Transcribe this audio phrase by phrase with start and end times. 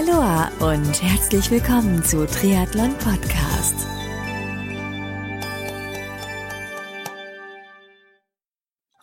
[0.00, 3.74] Aloha und herzlich willkommen zu Triathlon Podcast.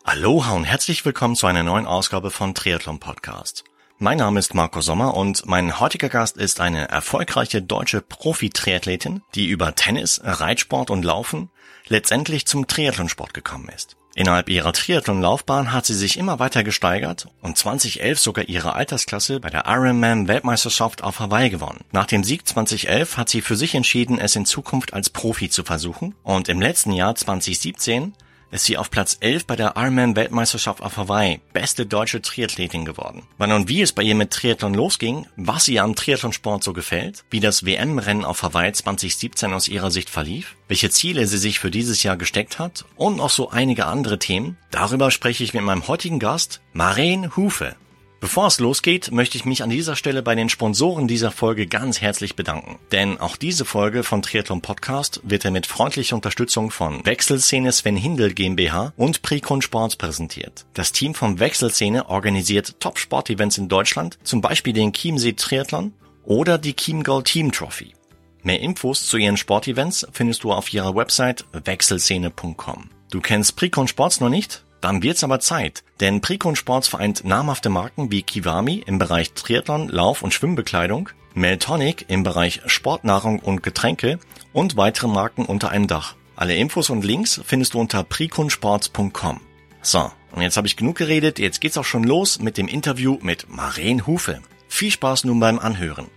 [0.04, 3.64] Aloha und herzlich willkommen zu einer neuen Ausgabe von Triathlon Podcast.
[4.00, 9.50] Mein Name ist Marco Sommer und mein heutiger Gast ist eine erfolgreiche deutsche Profi-Triathletin, die
[9.50, 11.52] über Tennis, Reitsport und Laufen
[11.86, 13.98] letztendlich zum Triathlonsport gekommen ist.
[14.18, 19.52] Innerhalb ihrer Triathlon-Laufbahn hat sie sich immer weiter gesteigert und 2011 sogar ihre Altersklasse bei
[19.52, 21.82] der Ironman-Weltmeisterschaft auf Hawaii gewonnen.
[21.92, 25.64] Nach dem Sieg 2011 hat sie für sich entschieden, es in Zukunft als Profi zu
[25.64, 28.16] versuchen und im letzten Jahr 2017
[28.52, 33.24] ist sie auf Platz 11 bei der Ironman-Weltmeisterschaft auf Hawaii beste deutsche Triathletin geworden.
[33.38, 37.24] Wann und wie es bei ihr mit Triathlon losging, was ihr am Triathlonsport so gefällt,
[37.30, 41.72] wie das WM-Rennen auf Hawaii 2017 aus ihrer Sicht verlief, welche Ziele sie sich für
[41.72, 45.88] dieses Jahr gesteckt hat und noch so einige andere Themen, darüber spreche ich mit meinem
[45.88, 47.76] heutigen Gast, Maren Hufe.
[48.20, 52.02] Bevor es losgeht, möchte ich mich an dieser Stelle bei den Sponsoren dieser Folge ganz
[52.02, 52.80] herzlich bedanken.
[52.92, 57.96] Denn auch diese Folge von Triathlon Podcast wird er mit freundlicher Unterstützung von Wechselszene Sven
[57.96, 60.66] Hindel GmbH und Precon Sports präsentiert.
[60.74, 65.94] Das Team von Wechselszene organisiert Top-Sport-Events in Deutschland, zum Beispiel den Chiemsee Triathlon
[66.24, 67.94] oder die Chiemgau Team Trophy.
[68.42, 72.90] Mehr Infos zu ihren Sportevents findest du auf ihrer Website wechselszene.com.
[73.12, 74.64] Du kennst Precon Sports noch nicht?
[74.88, 79.90] Dann wird's aber Zeit, denn Precon Sports vereint namhafte Marken wie Kiwami im Bereich Triathlon,
[79.90, 84.18] Lauf- und Schwimmbekleidung, Meltonic im Bereich Sportnahrung und Getränke
[84.54, 86.16] und weitere Marken unter einem Dach.
[86.38, 89.42] Alle Infos und Links findest du unter preconsports.com.
[89.82, 93.18] So, und jetzt habe ich genug geredet, jetzt geht's auch schon los mit dem Interview
[93.22, 94.42] mit Maren Hufe.
[94.70, 96.08] Viel Spaß nun beim Anhören.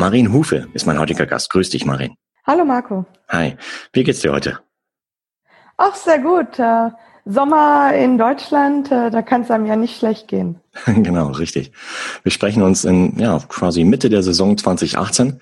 [0.00, 1.50] Marin Hufe ist mein heutiger Gast.
[1.50, 2.14] Grüß dich, Marin.
[2.46, 3.04] Hallo, Marco.
[3.28, 3.58] Hi.
[3.92, 4.58] Wie geht's dir heute?
[5.76, 6.58] Ach, sehr gut.
[6.58, 6.88] Äh,
[7.26, 10.58] Sommer in Deutschland, äh, da kann es einem ja nicht schlecht gehen.
[10.86, 11.72] genau, richtig.
[12.22, 15.38] Wir sprechen uns in ja quasi Mitte der Saison 2018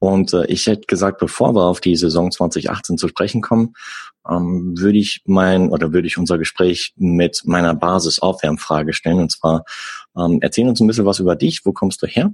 [0.00, 3.72] und äh, ich hätte gesagt, bevor wir auf die Saison 2018 zu sprechen kommen,
[4.28, 9.20] ähm, würde ich mein oder würde ich unser Gespräch mit meiner Basis-Aufwärmfrage stellen.
[9.20, 9.64] Und zwar
[10.14, 11.64] ähm, erzähl uns ein bisschen was über dich.
[11.64, 12.30] Wo kommst du her?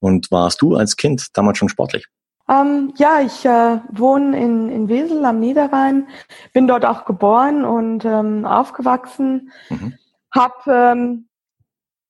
[0.00, 2.06] Und warst du als Kind damals schon sportlich?
[2.48, 6.08] Ähm, ja, ich äh, wohne in, in Wesel am Niederrhein,
[6.52, 9.94] bin dort auch geboren und ähm, aufgewachsen, mhm.
[10.34, 11.28] habe ähm,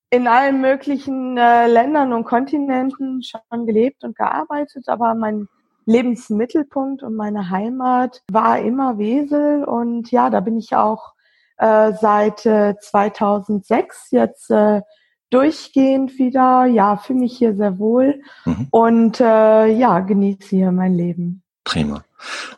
[0.09, 5.47] in allen möglichen äh, Ländern und Kontinenten schon gelebt und gearbeitet, aber mein
[5.85, 11.13] Lebensmittelpunkt und meine Heimat war immer Wesel und ja, da bin ich auch
[11.59, 14.81] äh, seit äh, 2006 jetzt äh,
[15.31, 16.67] durchgehend wieder.
[16.67, 18.69] Ja, fühle mich hier sehr wohl mhm.
[18.71, 21.43] und äh, ja, genieße hier mein Leben.
[21.65, 22.05] Prima.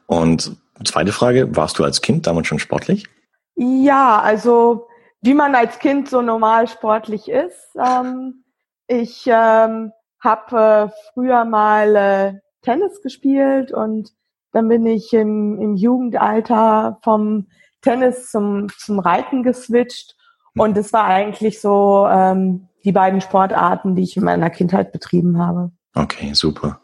[0.07, 3.07] Und zweite Frage, warst du als Kind damals schon sportlich?
[3.55, 4.89] Ja, also
[5.21, 7.77] wie man als Kind so normal sportlich ist.
[7.77, 8.45] Ähm,
[8.89, 14.13] ich ähm, habe äh, früher mal äh, Tennis gespielt und
[14.53, 17.49] dann bin ich im, im Jugendalter vom
[17.81, 20.17] Tennis zum, zum Reiten geswitcht.
[20.57, 25.39] Und es war eigentlich so ähm, die beiden Sportarten, die ich in meiner Kindheit betrieben
[25.39, 25.71] habe.
[25.95, 26.81] Okay, super.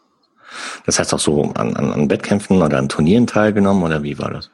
[0.85, 4.31] Das heißt auch so an, an, an Wettkämpfen oder an Turnieren teilgenommen oder wie war
[4.31, 4.49] das?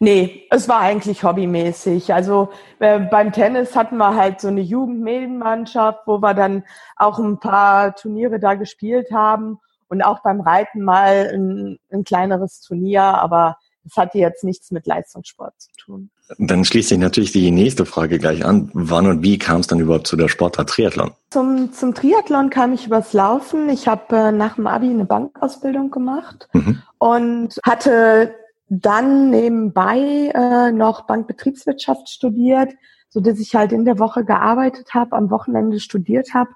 [0.00, 2.12] Nee, es war eigentlich hobbymäßig.
[2.12, 2.50] Also
[2.80, 6.64] äh, beim Tennis hatten wir halt so eine Jugendmedienmannschaft, wo wir dann
[6.96, 12.60] auch ein paar Turniere da gespielt haben und auch beim Reiten mal ein, ein kleineres
[12.60, 16.10] Turnier, aber das hatte jetzt nichts mit Leistungssport zu tun.
[16.38, 18.70] Dann schließt sich natürlich die nächste Frage gleich an.
[18.72, 21.12] Wann und wie kam es dann überhaupt zu der Sportart Triathlon?
[21.30, 23.68] Zum, zum Triathlon kam ich übers Laufen.
[23.68, 26.82] Ich habe äh, nach dem Abi eine Bankausbildung gemacht mhm.
[26.98, 28.34] und hatte
[28.68, 32.72] dann nebenbei äh, noch Bankbetriebswirtschaft studiert,
[33.10, 36.50] so dass ich halt in der Woche gearbeitet habe, am Wochenende studiert habe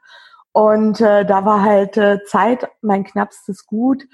[0.53, 4.05] und äh, da war halt äh, Zeit mein knappstes Gut.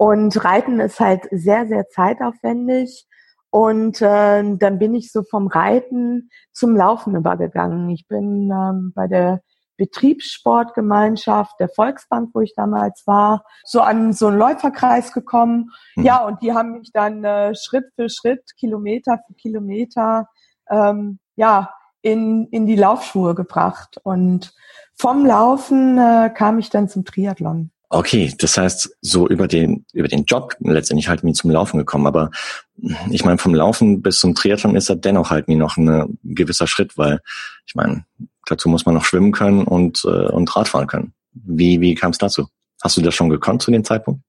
[0.00, 3.06] Und Reiten ist halt sehr, sehr zeitaufwendig.
[3.50, 7.90] Und äh, dann bin ich so vom Reiten zum Laufen übergegangen.
[7.90, 9.42] Ich bin ähm, bei der
[9.76, 15.68] Betriebssportgemeinschaft der Volksbank, wo ich damals war, so an so einen Läuferkreis gekommen.
[15.96, 16.04] Mhm.
[16.04, 20.28] Ja, und die haben mich dann äh, Schritt für Schritt, Kilometer für Kilometer,
[20.70, 23.98] ähm, ja, in, in die Laufschuhe gebracht.
[24.02, 24.54] Und
[24.94, 27.70] vom Laufen äh, kam ich dann zum Triathlon.
[27.92, 32.06] Okay, das heißt, so über den, über den Job letztendlich halt mir zum Laufen gekommen.
[32.06, 32.30] Aber
[33.10, 36.68] ich meine, vom Laufen bis zum Triathlon ist das dennoch halt mir noch ein gewisser
[36.68, 37.18] Schritt, weil
[37.66, 38.04] ich meine,
[38.46, 41.14] dazu muss man noch schwimmen können und, äh, und Radfahren können.
[41.32, 42.46] Wie, wie kam es dazu?
[42.80, 44.22] Hast du das schon gekonnt zu dem Zeitpunkt?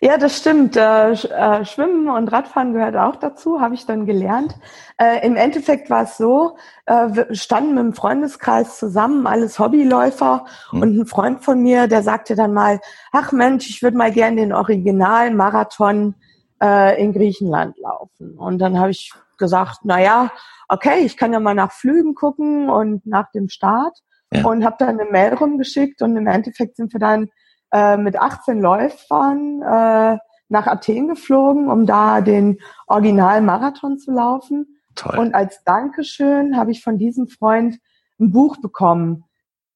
[0.00, 0.76] Ja, das stimmt.
[0.76, 4.54] Äh, äh, Schwimmen und Radfahren gehört auch dazu, habe ich dann gelernt.
[4.96, 10.44] Äh, Im Endeffekt war es so, äh, wir standen mit dem Freundeskreis zusammen, alles Hobbyläufer
[10.72, 10.82] mhm.
[10.82, 12.80] und ein Freund von mir, der sagte dann mal,
[13.12, 16.14] ach Mensch, ich würde mal gerne den Original-Marathon
[16.62, 18.38] äh, in Griechenland laufen.
[18.38, 20.30] Und dann habe ich gesagt, na ja,
[20.68, 23.98] okay, ich kann ja mal nach Flügen gucken und nach dem Start
[24.32, 24.44] ja.
[24.44, 27.30] und habe dann eine Mail rumgeschickt und im Endeffekt sind wir dann
[27.72, 30.18] äh, mit 18 Läufern äh,
[30.48, 34.78] nach Athen geflogen, um da den Original-Marathon zu laufen.
[34.94, 35.18] Toll.
[35.18, 37.78] Und als Dankeschön habe ich von diesem Freund
[38.18, 39.24] ein Buch bekommen.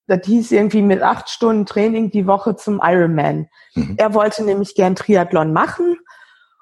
[0.07, 3.49] Das hieß irgendwie mit acht Stunden Training die Woche zum Ironman.
[3.75, 3.95] Mhm.
[3.99, 5.97] Er wollte nämlich gern Triathlon machen.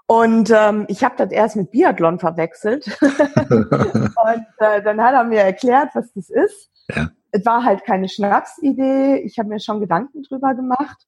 [0.07, 2.99] Und ähm, ich habe das erst mit Biathlon verwechselt.
[3.01, 6.71] und äh, dann hat er mir erklärt, was das ist.
[6.95, 7.11] Ja.
[7.31, 9.19] Es war halt keine Schnapsidee.
[9.19, 11.07] Ich habe mir schon Gedanken drüber gemacht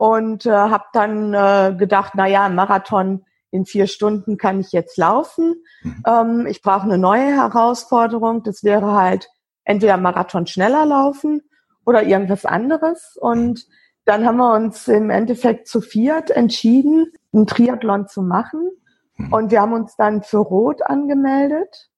[0.00, 4.96] und äh, habe dann äh, gedacht, na ja, Marathon in vier Stunden kann ich jetzt
[4.96, 5.56] laufen.
[5.82, 6.02] Mhm.
[6.06, 8.42] Ähm, ich brauche eine neue Herausforderung.
[8.42, 9.28] Das wäre halt
[9.62, 11.42] entweder Marathon schneller laufen
[11.84, 13.18] oder irgendwas anderes.
[13.20, 13.66] Und
[14.06, 18.70] dann haben wir uns im Endeffekt zu viert entschieden, einen Triathlon zu machen.
[19.16, 19.34] Mhm.
[19.34, 21.90] Und wir haben uns dann für Rot angemeldet.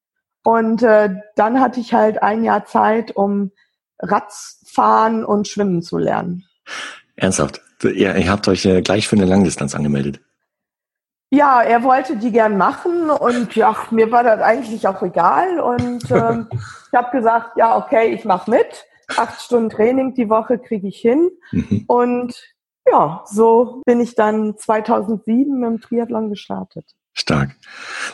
[0.42, 3.52] Und äh, dann hatte ich halt ein Jahr Zeit, um
[4.00, 6.42] Radfahren und Schwimmen zu lernen.
[7.14, 7.62] Ernsthaft?
[7.84, 10.20] Ihr, ihr habt euch äh, gleich für eine Langdistanz angemeldet.
[11.30, 16.10] Ja, er wollte die gern machen und ja, mir war das eigentlich auch egal und
[16.10, 18.84] ähm, ich habe gesagt, ja, okay, ich mache mit.
[19.16, 21.84] Acht Stunden Training die Woche kriege ich hin mhm.
[21.86, 22.34] und
[22.86, 26.84] ja, so bin ich dann 2007 mit dem Triathlon gestartet.
[27.14, 27.56] Stark.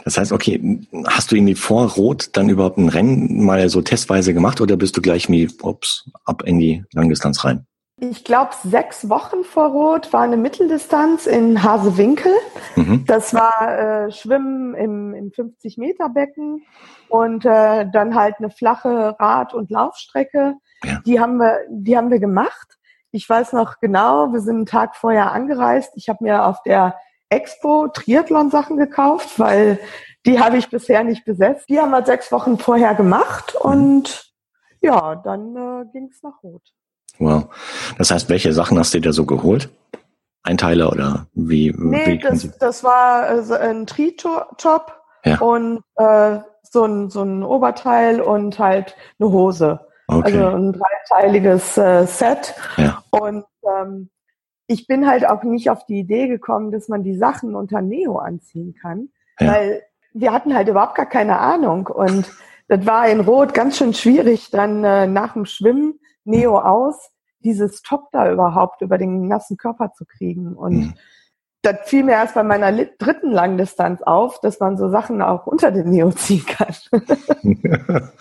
[0.04, 4.34] Das heißt, okay, hast du irgendwie vor Rot dann überhaupt ein Rennen mal so testweise
[4.34, 7.66] gemacht oder bist du gleich wie, ups, ab in die Langdistanz rein?
[8.00, 12.32] Ich glaube, sechs Wochen vor Rot war eine Mitteldistanz in Hasewinkel.
[12.76, 13.04] Mhm.
[13.06, 16.64] Das war äh, Schwimmen im, im 50-Meter-Becken
[17.08, 20.54] und äh, dann halt eine flache Rad- und Laufstrecke.
[20.84, 21.00] Ja.
[21.06, 22.78] Die haben wir, die haben wir gemacht.
[23.10, 25.92] Ich weiß noch genau, wir sind einen Tag vorher angereist.
[25.96, 26.94] Ich habe mir auf der
[27.30, 29.80] Expo Triathlon-Sachen gekauft, weil
[30.24, 31.68] die habe ich bisher nicht besetzt.
[31.68, 33.70] Die haben wir sechs Wochen vorher gemacht mhm.
[33.70, 34.32] und
[34.80, 36.62] ja, dann äh, ging es nach Rot.
[37.18, 37.46] Wow.
[37.98, 39.70] Das heißt, welche Sachen hast du dir so geholt?
[40.42, 41.74] Einteiler oder wie?
[41.76, 44.92] Nee, wie das, das war äh, ein Tri-Top
[45.24, 45.38] ja.
[45.38, 49.80] und äh, so, ein, so ein Oberteil und halt eine Hose.
[50.06, 50.22] Okay.
[50.24, 52.54] Also ein dreiteiliges äh, Set.
[52.76, 53.02] Ja.
[53.10, 54.08] Und ähm,
[54.66, 58.18] ich bin halt auch nicht auf die Idee gekommen, dass man die Sachen unter Neo
[58.18, 59.08] anziehen kann,
[59.40, 59.52] ja.
[59.52, 59.82] weil
[60.12, 62.30] wir hatten halt überhaupt gar keine Ahnung und
[62.68, 67.10] das war in Rot ganz schön schwierig, dann äh, nach dem Schwimmen Neo aus,
[67.40, 70.54] dieses Top da überhaupt über den nassen Körper zu kriegen.
[70.54, 70.94] Und mhm.
[71.62, 75.70] das fiel mir erst bei meiner dritten Langdistanz auf, dass man so Sachen auch unter
[75.70, 76.74] den Neo ziehen kann.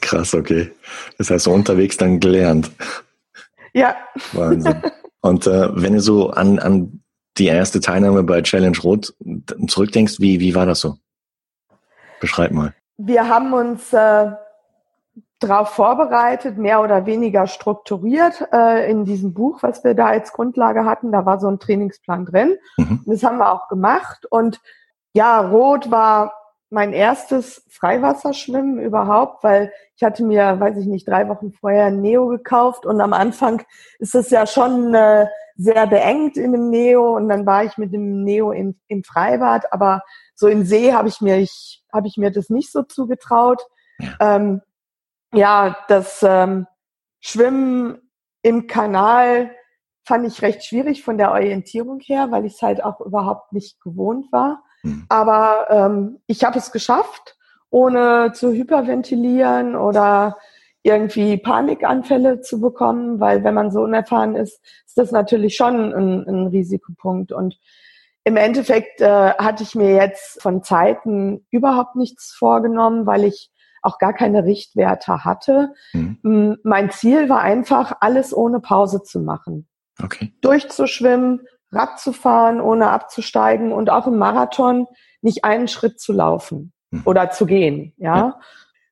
[0.00, 0.72] Krass, okay.
[1.18, 2.70] Das heißt, so unterwegs dann gelernt.
[3.72, 3.96] Ja.
[4.32, 4.82] Wahnsinn.
[5.20, 7.02] Und äh, wenn du so an, an
[7.36, 9.14] die erste Teilnahme bei Challenge Rot
[9.66, 10.96] zurückdenkst, wie, wie war das so?
[12.20, 12.74] Beschreib mal.
[12.96, 14.30] Wir haben uns äh,
[15.38, 20.84] darauf vorbereitet, mehr oder weniger strukturiert äh, in diesem Buch, was wir da als Grundlage
[20.84, 21.12] hatten.
[21.12, 22.56] Da war so ein Trainingsplan drin.
[22.78, 23.02] Mhm.
[23.06, 24.26] Das haben wir auch gemacht.
[24.30, 24.60] Und
[25.12, 26.32] ja, Rot war
[26.70, 32.00] mein erstes Freiwasserschwimmen überhaupt, weil ich hatte mir, weiß ich nicht, drei Wochen vorher ein
[32.00, 33.62] Neo gekauft und am Anfang
[33.98, 37.92] ist es ja schon äh, sehr beengt in dem Neo und dann war ich mit
[37.92, 40.02] dem Neo im, im Freibad, aber
[40.34, 43.62] so im See habe ich mir, ich habe ich mir das nicht so zugetraut.
[43.98, 44.36] Ja.
[44.36, 44.60] Ähm,
[45.36, 46.66] ja, das ähm,
[47.20, 47.98] Schwimmen
[48.42, 49.50] im Kanal
[50.04, 53.80] fand ich recht schwierig von der Orientierung her, weil ich es halt auch überhaupt nicht
[53.80, 54.62] gewohnt war.
[54.82, 55.04] Mhm.
[55.08, 57.36] Aber ähm, ich habe es geschafft,
[57.70, 60.36] ohne zu hyperventilieren oder
[60.84, 66.28] irgendwie Panikanfälle zu bekommen, weil wenn man so unerfahren ist, ist das natürlich schon ein,
[66.28, 67.32] ein Risikopunkt.
[67.32, 67.58] Und
[68.22, 73.50] im Endeffekt äh, hatte ich mir jetzt von Zeiten überhaupt nichts vorgenommen, weil ich
[73.86, 75.72] auch gar keine Richtwerte hatte.
[75.92, 76.58] Mhm.
[76.62, 79.66] Mein Ziel war einfach, alles ohne Pause zu machen.
[80.02, 80.32] Okay.
[80.42, 81.40] Durchzuschwimmen,
[81.72, 84.86] Rad zu fahren, ohne abzusteigen und auch im Marathon
[85.22, 87.02] nicht einen Schritt zu laufen mhm.
[87.04, 87.94] oder zu gehen.
[87.96, 88.16] Ja?
[88.16, 88.40] ja.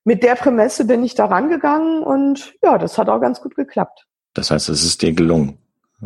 [0.05, 4.07] Mit der Prämisse bin ich da rangegangen und ja, das hat auch ganz gut geklappt.
[4.35, 5.59] Das heißt, es ist dir gelungen,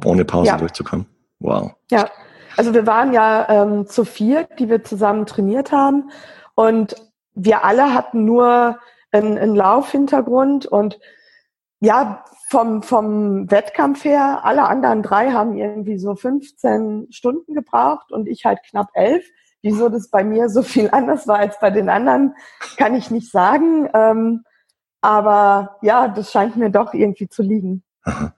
[0.04, 0.57] ohne Pause ja.
[0.57, 1.07] durchzukommen.
[1.40, 1.73] Wow.
[1.90, 2.09] Ja,
[2.57, 6.11] also wir waren ja ähm, zu vier, die wir zusammen trainiert haben
[6.54, 6.97] und
[7.38, 8.78] wir alle hatten nur
[9.12, 10.99] einen, einen Laufhintergrund und
[11.80, 18.26] ja, vom, vom Wettkampf her, alle anderen drei haben irgendwie so 15 Stunden gebraucht und
[18.26, 19.25] ich halt knapp elf.
[19.61, 22.35] Wieso das bei mir so viel anders war als bei den anderen,
[22.76, 23.88] kann ich nicht sagen.
[23.92, 24.45] Ähm,
[25.00, 27.83] aber ja, das scheint mir doch irgendwie zu liegen.
[28.04, 28.33] Aha.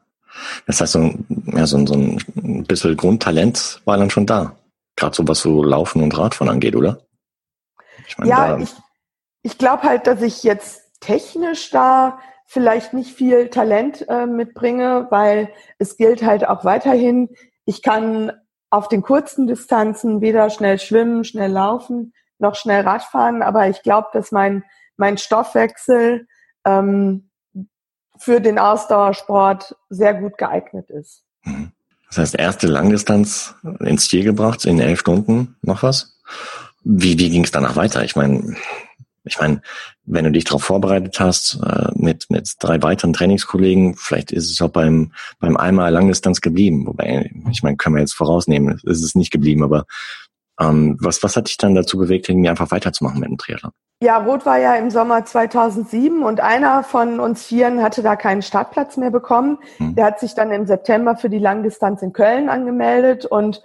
[0.66, 1.12] Das heißt, so,
[1.46, 4.56] ja, so, so ein bisschen Grundtalent war dann schon da.
[4.96, 7.00] Gerade so was so Laufen und Radfahren angeht, oder?
[8.06, 8.74] Ich meine, ja, ich,
[9.42, 15.52] ich glaube halt, dass ich jetzt technisch da vielleicht nicht viel Talent äh, mitbringe, weil
[15.78, 17.28] es gilt halt auch weiterhin,
[17.64, 18.32] ich kann
[18.70, 24.08] auf den kurzen Distanzen weder schnell schwimmen, schnell laufen, noch schnell Radfahren, aber ich glaube,
[24.12, 24.64] dass mein,
[24.96, 26.26] mein Stoffwechsel
[26.64, 27.30] ähm,
[28.18, 31.24] für den Ausdauersport sehr gut geeignet ist.
[31.44, 31.72] Mhm.
[32.08, 36.18] Das heißt, erste Langdistanz ins Ziel gebracht, in elf Stunden noch was.
[36.82, 38.02] Wie, wie ging es danach weiter?
[38.02, 38.56] Ich meine,
[39.24, 39.60] ich meine,
[40.04, 44.60] wenn du dich darauf vorbereitet hast, äh, mit, mit drei weiteren Trainingskollegen, vielleicht ist es
[44.62, 46.86] auch beim, beim einmal Langdistanz geblieben.
[46.86, 49.84] Wobei, ich meine, können wir jetzt vorausnehmen, ist es nicht geblieben, aber
[50.60, 53.72] ähm, was, was hat dich dann dazu bewegt, irgendwie einfach weiterzumachen mit dem Triathlon?
[54.02, 58.40] Ja, Rot war ja im Sommer 2007 und einer von uns Vieren hatte da keinen
[58.40, 59.58] Startplatz mehr bekommen.
[59.76, 59.94] Hm.
[59.94, 63.62] Der hat sich dann im September für die Langdistanz in Köln angemeldet und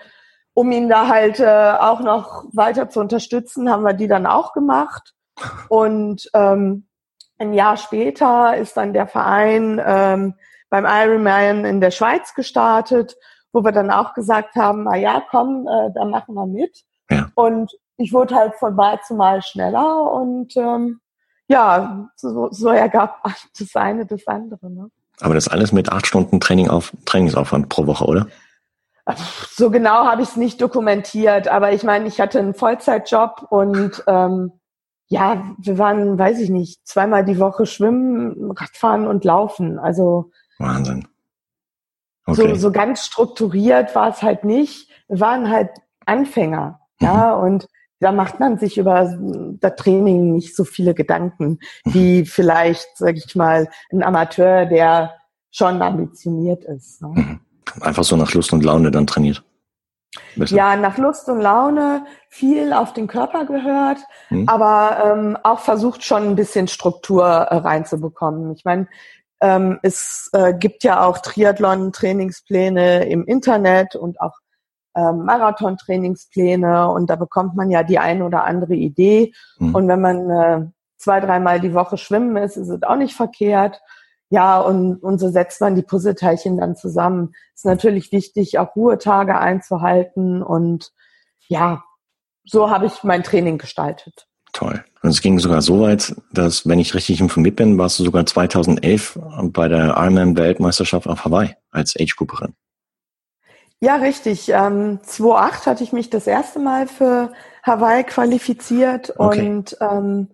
[0.53, 4.53] um ihn da halt äh, auch noch weiter zu unterstützen, haben wir die dann auch
[4.53, 5.14] gemacht.
[5.69, 6.87] Und ähm,
[7.37, 10.35] ein Jahr später ist dann der Verein ähm,
[10.69, 13.15] beim Ironman in der Schweiz gestartet,
[13.51, 16.83] wo wir dann auch gesagt haben, na ja, komm, äh, da machen wir mit.
[17.09, 17.29] Ja.
[17.35, 20.99] Und ich wurde halt von Mal zu Mal schneller und ähm,
[21.47, 23.23] ja, so, so ergab
[23.59, 24.69] das eine das andere.
[24.69, 24.89] Ne?
[25.21, 28.27] Aber das alles mit acht Stunden Training auf Trainingsaufwand pro Woche, oder?
[29.51, 34.03] So genau habe ich es nicht dokumentiert, aber ich meine, ich hatte einen Vollzeitjob und
[34.07, 34.51] ähm,
[35.07, 39.77] ja, wir waren, weiß ich nicht, zweimal die Woche schwimmen, Radfahren und laufen.
[39.77, 41.07] Also Wahnsinn.
[42.25, 42.50] Okay.
[42.50, 44.89] So, so ganz strukturiert war es halt nicht.
[45.07, 45.69] Wir waren halt
[46.05, 47.05] Anfänger, mhm.
[47.05, 47.67] ja, und
[48.00, 49.17] da macht man sich über
[49.59, 51.93] das Training nicht so viele Gedanken, mhm.
[51.93, 55.13] wie vielleicht, sag ich mal, ein Amateur, der
[55.51, 57.01] schon ambitioniert ist.
[57.01, 57.09] Ne?
[57.09, 57.39] Mhm.
[57.81, 59.43] Einfach so nach Lust und Laune dann trainiert.
[60.36, 60.55] Besser.
[60.55, 64.48] Ja, nach Lust und Laune viel auf den Körper gehört, hm.
[64.48, 68.51] aber ähm, auch versucht schon ein bisschen Struktur äh, reinzubekommen.
[68.53, 68.88] Ich meine,
[69.41, 74.39] ähm, es äh, gibt ja auch Triathlon-Trainingspläne im Internet und auch
[74.95, 79.34] ähm, Marathon-Trainingspläne und da bekommt man ja die ein oder andere Idee.
[79.57, 79.75] Hm.
[79.75, 80.65] Und wenn man äh,
[80.98, 83.81] zwei, dreimal die Woche schwimmen ist, ist es auch nicht verkehrt.
[84.29, 87.34] Ja, und, und so setzt man die Puzzleteilchen dann zusammen.
[87.53, 90.91] Ist natürlich wichtig, auch Ruhetage einzuhalten und
[91.48, 91.84] ja,
[92.44, 94.27] so habe ich mein Training gestaltet.
[94.53, 94.84] Toll.
[95.01, 98.25] Und es ging sogar so weit, dass, wenn ich richtig informiert bin, warst du sogar
[98.25, 102.55] 2011 bei der Ironman-Weltmeisterschaft auf Hawaii als Age-Grouperin.
[103.82, 104.50] Ja, richtig.
[104.50, 109.48] Ähm, 2008 hatte ich mich das erste Mal für Hawaii qualifiziert okay.
[109.48, 110.29] und ähm,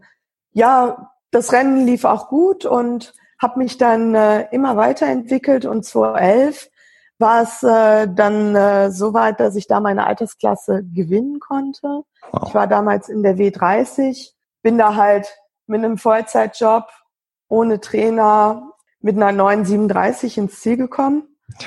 [0.53, 6.69] ja, das Rennen lief auch gut und habe mich dann äh, immer weiterentwickelt und 2011
[7.17, 12.03] war es äh, dann äh, so weit, dass ich da meine Altersklasse gewinnen konnte.
[12.31, 12.47] Wow.
[12.47, 14.31] Ich war damals in der W30,
[14.61, 15.27] bin da halt
[15.67, 16.87] mit einem Vollzeitjob,
[17.47, 21.23] ohne Trainer, mit einer 937 ins Ziel gekommen.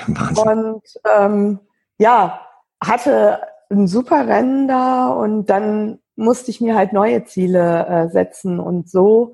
[0.07, 0.81] Und
[1.17, 1.59] ähm,
[1.97, 2.41] ja,
[2.83, 8.59] hatte ein super Rennen da und dann musste ich mir halt neue Ziele äh, setzen
[8.59, 9.33] und so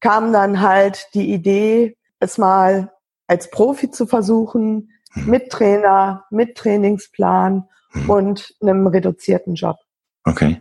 [0.00, 2.92] kam dann halt die Idee, es mal
[3.26, 5.26] als Profi zu versuchen, hm.
[5.26, 8.10] mit Trainer, mit Trainingsplan hm.
[8.10, 9.76] und einem reduzierten Job.
[10.24, 10.60] Okay.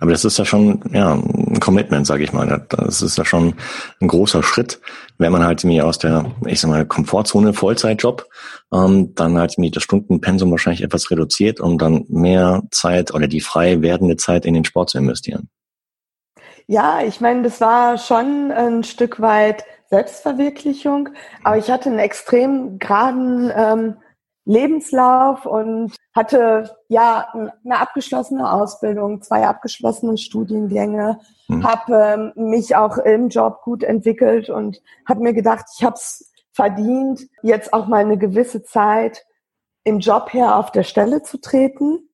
[0.00, 2.66] Aber das ist ja schon ja, ein Commitment, sage ich mal.
[2.70, 3.54] Das ist ja schon
[4.00, 4.80] ein großer Schritt,
[5.18, 8.26] wenn man halt mir aus der, ich sag mal, Komfortzone Vollzeitjob,
[8.72, 13.40] ähm, dann halt mir das Stundenpensum wahrscheinlich etwas reduziert, um dann mehr Zeit oder die
[13.40, 15.50] frei werdende Zeit in den Sport zu investieren.
[16.66, 21.08] Ja, ich meine, das war schon ein Stück weit Selbstverwirklichung,
[21.42, 23.96] aber ich hatte einen extrem geraden ähm,
[24.44, 31.64] Lebenslauf und hatte ja eine abgeschlossene Ausbildung, zwei abgeschlossene Studiengänge, mhm.
[31.64, 36.32] habe ähm, mich auch im Job gut entwickelt und habe mir gedacht, ich habe es
[36.52, 39.24] verdient, jetzt auch mal eine gewisse Zeit
[39.84, 42.08] im Job her auf der Stelle zu treten.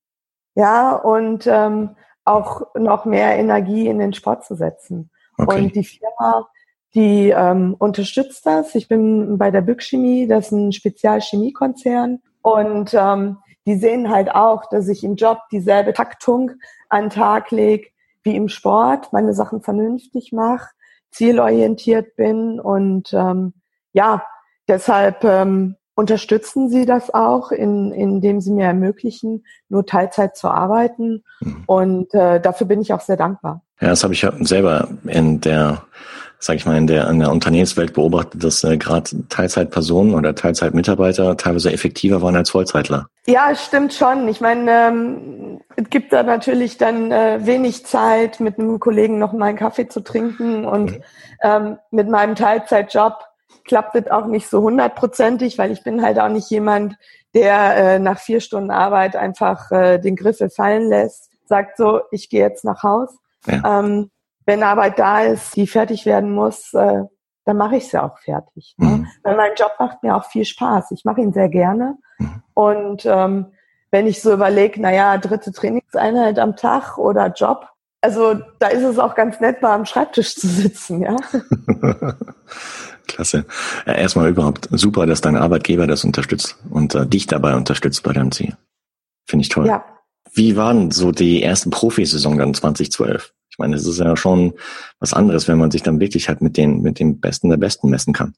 [0.54, 1.96] Ja, und ähm,
[2.26, 5.10] auch noch mehr Energie in den Sport zu setzen.
[5.38, 5.62] Okay.
[5.62, 6.48] Und die Firma,
[6.94, 8.74] die ähm, unterstützt das.
[8.74, 12.20] Ich bin bei der Bückchemie, das ist ein Spezialchemiekonzern.
[12.42, 16.52] Und ähm, die sehen halt auch, dass ich im Job dieselbe Taktung
[16.88, 17.88] an den Tag lege
[18.22, 20.70] wie im Sport, meine Sachen vernünftig mache,
[21.10, 23.54] zielorientiert bin und ähm,
[23.92, 24.24] ja,
[24.68, 31.24] deshalb ähm, unterstützen sie das auch, in, indem sie mir ermöglichen, nur Teilzeit zu arbeiten.
[31.40, 31.64] Mhm.
[31.66, 33.62] Und äh, dafür bin ich auch sehr dankbar.
[33.80, 35.82] Ja, das habe ich selber in der,
[36.38, 41.34] sag ich mal, in der, in der Unternehmenswelt beobachtet, dass äh, gerade Teilzeitpersonen oder Teilzeitmitarbeiter
[41.38, 43.06] teilweise effektiver waren als Vollzeitler.
[43.26, 44.28] Ja, stimmt schon.
[44.28, 49.32] Ich meine, ähm, es gibt da natürlich dann äh, wenig Zeit, mit einem Kollegen noch
[49.32, 51.02] mal einen Kaffee zu trinken und mhm.
[51.42, 53.14] ähm, mit meinem Teilzeitjob
[53.66, 56.96] klappt es auch nicht so hundertprozentig, weil ich bin halt auch nicht jemand,
[57.34, 62.30] der äh, nach vier Stunden Arbeit einfach äh, den Griffel fallen lässt, sagt so, ich
[62.30, 63.10] gehe jetzt nach Haus.
[63.46, 63.80] Ja.
[63.80, 64.10] Ähm,
[64.46, 67.02] wenn Arbeit da ist, die fertig werden muss, äh,
[67.44, 68.74] dann mache ich sie auch fertig.
[68.78, 68.86] Ne?
[68.86, 69.06] Mhm.
[69.22, 70.90] Weil mein Job macht mir auch viel Spaß.
[70.92, 71.96] Ich mache ihn sehr gerne.
[72.18, 72.42] Mhm.
[72.54, 73.46] Und ähm,
[73.90, 77.68] wenn ich so überlege, naja, dritte Trainingseinheit am Tag oder Job,
[78.00, 81.16] also da ist es auch ganz nett, mal am Schreibtisch zu sitzen, ja.
[83.16, 83.46] Klasse.
[83.86, 88.12] Ja, erstmal überhaupt super, dass dein Arbeitgeber das unterstützt und äh, dich dabei unterstützt bei
[88.12, 88.56] deinem Ziel.
[89.26, 89.66] Finde ich toll.
[89.66, 89.84] Ja.
[90.34, 93.32] Wie waren so die ersten Profisaison dann 2012?
[93.48, 94.52] Ich meine, es ist ja schon
[95.00, 97.88] was anderes, wenn man sich dann wirklich halt mit den, mit dem Besten der Besten
[97.88, 98.34] messen kann.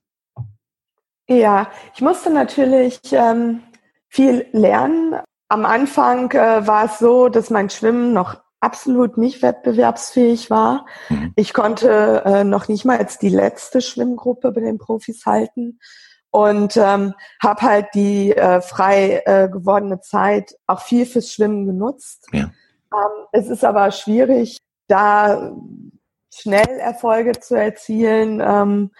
[1.28, 3.60] Ja, ich musste natürlich ähm,
[4.08, 5.16] viel lernen.
[5.48, 10.86] Am Anfang äh, war es so, dass mein Schwimmen noch absolut nicht wettbewerbsfähig war.
[11.08, 11.32] Mhm.
[11.36, 15.78] Ich konnte äh, noch nicht mal als die letzte Schwimmgruppe bei den Profis halten
[16.30, 22.26] und ähm, habe halt die äh, frei äh, gewordene Zeit auch viel fürs Schwimmen genutzt.
[22.32, 22.50] Ja.
[22.92, 25.52] Ähm, es ist aber schwierig, da
[26.34, 28.42] schnell Erfolge zu erzielen.
[28.44, 28.90] Ähm,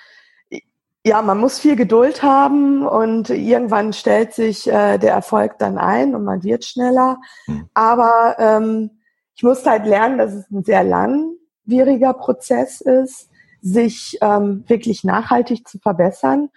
[1.05, 6.15] ja, man muss viel Geduld haben und irgendwann stellt sich äh, der Erfolg dann ein
[6.15, 7.19] und man wird schneller.
[7.47, 7.69] Mhm.
[7.73, 8.98] Aber ähm,
[9.39, 13.31] ich musste halt lernen, dass es ein sehr langwieriger Prozess ist,
[13.63, 16.51] sich ähm, wirklich nachhaltig zu verbessern.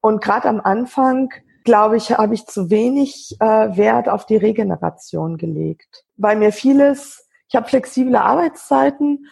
[0.00, 1.30] Und gerade am Anfang,
[1.64, 7.28] glaube ich, habe ich zu wenig äh, Wert auf die Regeneration gelegt, weil mir vieles,
[7.48, 9.26] ich habe flexible Arbeitszeiten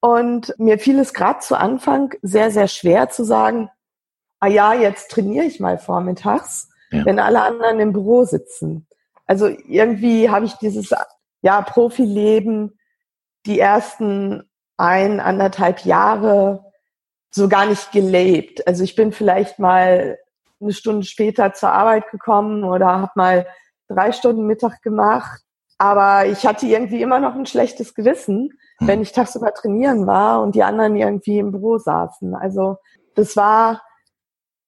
[0.00, 3.70] und mir fiel es gerade zu Anfang sehr, sehr schwer zu sagen,
[4.38, 7.06] ah ja, jetzt trainiere ich mal vormittags, ja.
[7.06, 8.86] wenn alle anderen im Büro sitzen.
[9.24, 10.92] Also irgendwie habe ich dieses
[11.42, 12.78] ja, Profileben
[13.46, 16.64] die ersten ein, anderthalb Jahre
[17.30, 18.66] so gar nicht gelebt.
[18.66, 20.18] Also ich bin vielleicht mal
[20.60, 23.46] eine Stunde später zur Arbeit gekommen oder habe mal
[23.88, 25.42] drei Stunden Mittag gemacht.
[25.78, 28.88] Aber ich hatte irgendwie immer noch ein schlechtes Gewissen, hm.
[28.88, 32.34] wenn ich tagsüber trainieren war und die anderen irgendwie im Büro saßen.
[32.34, 32.76] Also
[33.14, 33.82] das war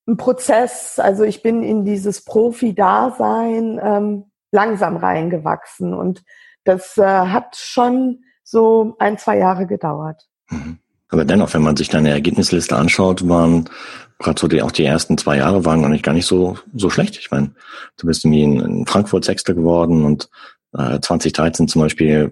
[0.07, 0.99] ein Prozess.
[0.99, 6.23] Also ich bin in dieses Profi-Dasein ähm, langsam reingewachsen und
[6.65, 10.29] das äh, hat schon so ein, zwei Jahre gedauert.
[10.51, 10.79] Mhm.
[11.09, 13.69] Aber dennoch, wenn man sich deine Ergebnisliste anschaut, waren
[14.19, 16.89] gerade so die, auch die ersten zwei Jahre waren noch nicht gar nicht so, so
[16.89, 17.19] schlecht.
[17.19, 17.55] Ich meine,
[17.99, 20.31] du bist irgendwie in, in Frankfurt Sechster geworden und
[20.73, 22.31] äh, 2013 zum Beispiel,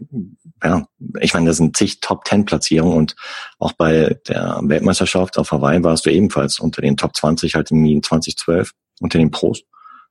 [0.63, 0.87] ja,
[1.21, 3.17] ich meine, das sind zig Top Ten Platzierungen und
[3.59, 8.03] auch bei der Weltmeisterschaft auf Hawaii warst du ebenfalls unter den Top 20 halt im
[8.03, 9.63] 2012 unter den Pros.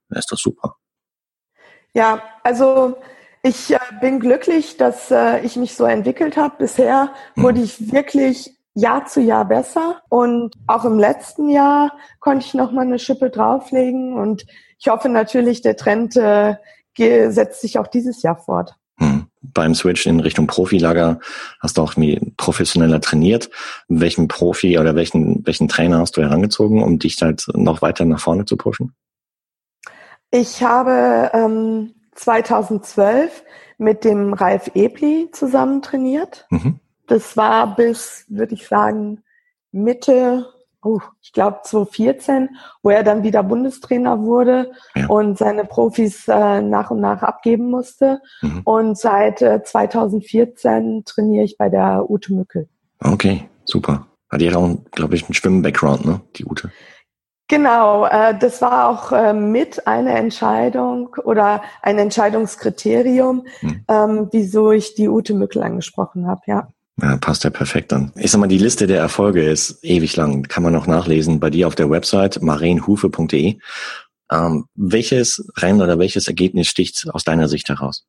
[0.08, 0.76] Da ist das super.
[1.94, 2.96] Ja, also
[3.42, 6.56] ich äh, bin glücklich, dass äh, ich mich so entwickelt habe.
[6.58, 12.54] Bisher wurde ich wirklich Jahr zu Jahr besser und auch im letzten Jahr konnte ich
[12.54, 14.46] noch mal eine Schippe drauflegen und
[14.78, 16.54] ich hoffe natürlich, der Trend äh,
[16.96, 18.74] setzt sich auch dieses Jahr fort.
[18.98, 19.26] Hm.
[19.42, 21.18] Beim Switch in Richtung Profilager
[21.60, 21.94] hast du auch
[22.36, 23.50] professioneller trainiert.
[23.88, 28.20] Welchen Profi oder welchen, welchen Trainer hast du herangezogen, um dich halt noch weiter nach
[28.20, 28.94] vorne zu pushen?
[30.30, 33.42] Ich habe ähm, 2012
[33.78, 36.46] mit dem Ralf Ebli zusammen trainiert.
[36.50, 36.80] Mhm.
[37.06, 39.22] Das war bis, würde ich sagen,
[39.72, 40.46] Mitte,
[40.82, 42.50] oh, ich glaube 2014,
[42.82, 45.06] wo er dann wieder Bundestrainer wurde ja.
[45.08, 48.20] und seine Profis äh, nach und nach abgeben musste.
[48.42, 48.60] Mhm.
[48.64, 52.68] Und seit äh, 2014 trainiere ich bei der Ute Mückel.
[53.02, 54.06] Okay, super.
[54.30, 56.70] Hat ja auch, glaube ich, einen Schwimmen-Background, ne, die Ute?
[57.50, 63.84] Genau, äh, das war auch äh, mit eine Entscheidung oder ein Entscheidungskriterium, hm.
[63.88, 66.68] ähm, wieso ich die Ute Mückel angesprochen habe, ja.
[67.02, 68.12] Ja, passt ja perfekt dann.
[68.14, 70.44] Ich sag mal, die Liste der Erfolge ist ewig lang.
[70.44, 73.58] Kann man noch nachlesen bei dir auf der Website marenhufe.de.
[74.30, 78.06] Ähm, welches Rennen oder welches Ergebnis sticht aus deiner Sicht heraus?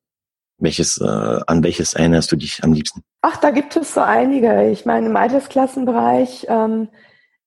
[0.60, 3.02] Welches, äh, an welches erinnerst du dich am liebsten?
[3.22, 4.70] Ach, da gibt es so einige.
[4.70, 6.90] Ich meine, im Altersklassenbereich ähm,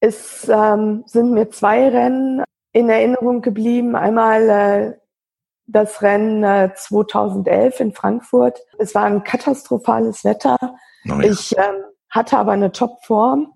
[0.04, 3.96] es ähm, sind mir zwei Rennen in Erinnerung geblieben.
[3.96, 4.92] Einmal äh,
[5.66, 8.58] das Rennen äh, 2011 in Frankfurt.
[8.78, 10.58] Es war ein katastrophales Wetter.
[10.60, 11.20] Oh ja.
[11.20, 13.52] Ich ähm, hatte aber eine Topform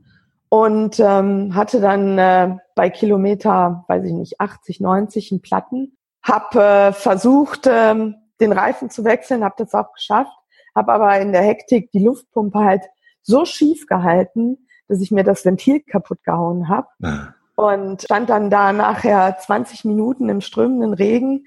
[0.48, 5.98] und ähm, hatte dann äh, bei Kilometer, weiß ich nicht, 80, 90 einen Platten.
[6.22, 10.32] Hab äh, versucht, ähm, den Reifen zu wechseln, habe das auch geschafft,
[10.74, 12.84] habe aber in der Hektik die Luftpumpe halt
[13.22, 16.88] so schief gehalten, dass ich mir das Ventil kaputt gehauen habe.
[16.98, 17.34] Ja.
[17.54, 21.44] Und stand dann da nachher 20 Minuten im strömenden Regen.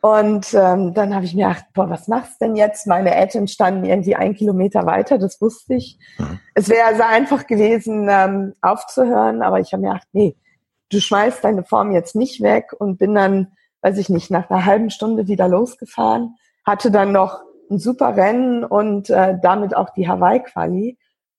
[0.00, 2.86] Und ähm, dann habe ich mir gedacht, boah, was machst du denn jetzt?
[2.86, 5.98] Meine Eltern standen irgendwie ein Kilometer weiter, das wusste ich.
[6.18, 6.38] Ja.
[6.54, 10.36] Es wäre sehr einfach gewesen, ähm, aufzuhören, aber ich habe mir gedacht, nee,
[10.90, 13.48] du schmeißt deine Form jetzt nicht weg und bin dann,
[13.82, 18.64] weiß ich nicht, nach einer halben Stunde wieder losgefahren, hatte dann noch ein super Rennen
[18.64, 20.96] und äh, damit auch die Hawaii-Quali.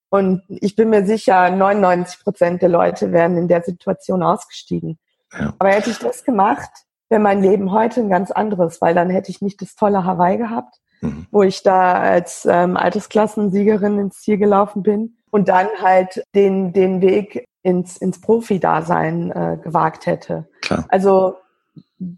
[0.10, 4.98] Und ich bin mir sicher, 99 Prozent der Leute wären in der Situation ausgestiegen.
[5.32, 5.54] Ja.
[5.60, 6.69] Aber hätte ich das gemacht,
[7.10, 10.38] wäre mein Leben heute ein ganz anderes, weil dann hätte ich nicht das tolle Hawaii
[10.38, 11.28] gehabt, mhm.
[11.32, 17.02] wo ich da als ähm, Altersklassensiegerin ins Ziel gelaufen bin und dann halt den, den
[17.02, 20.48] Weg ins, ins Profi-Dasein äh, gewagt hätte.
[20.62, 20.86] Klar.
[20.89, 21.36] Also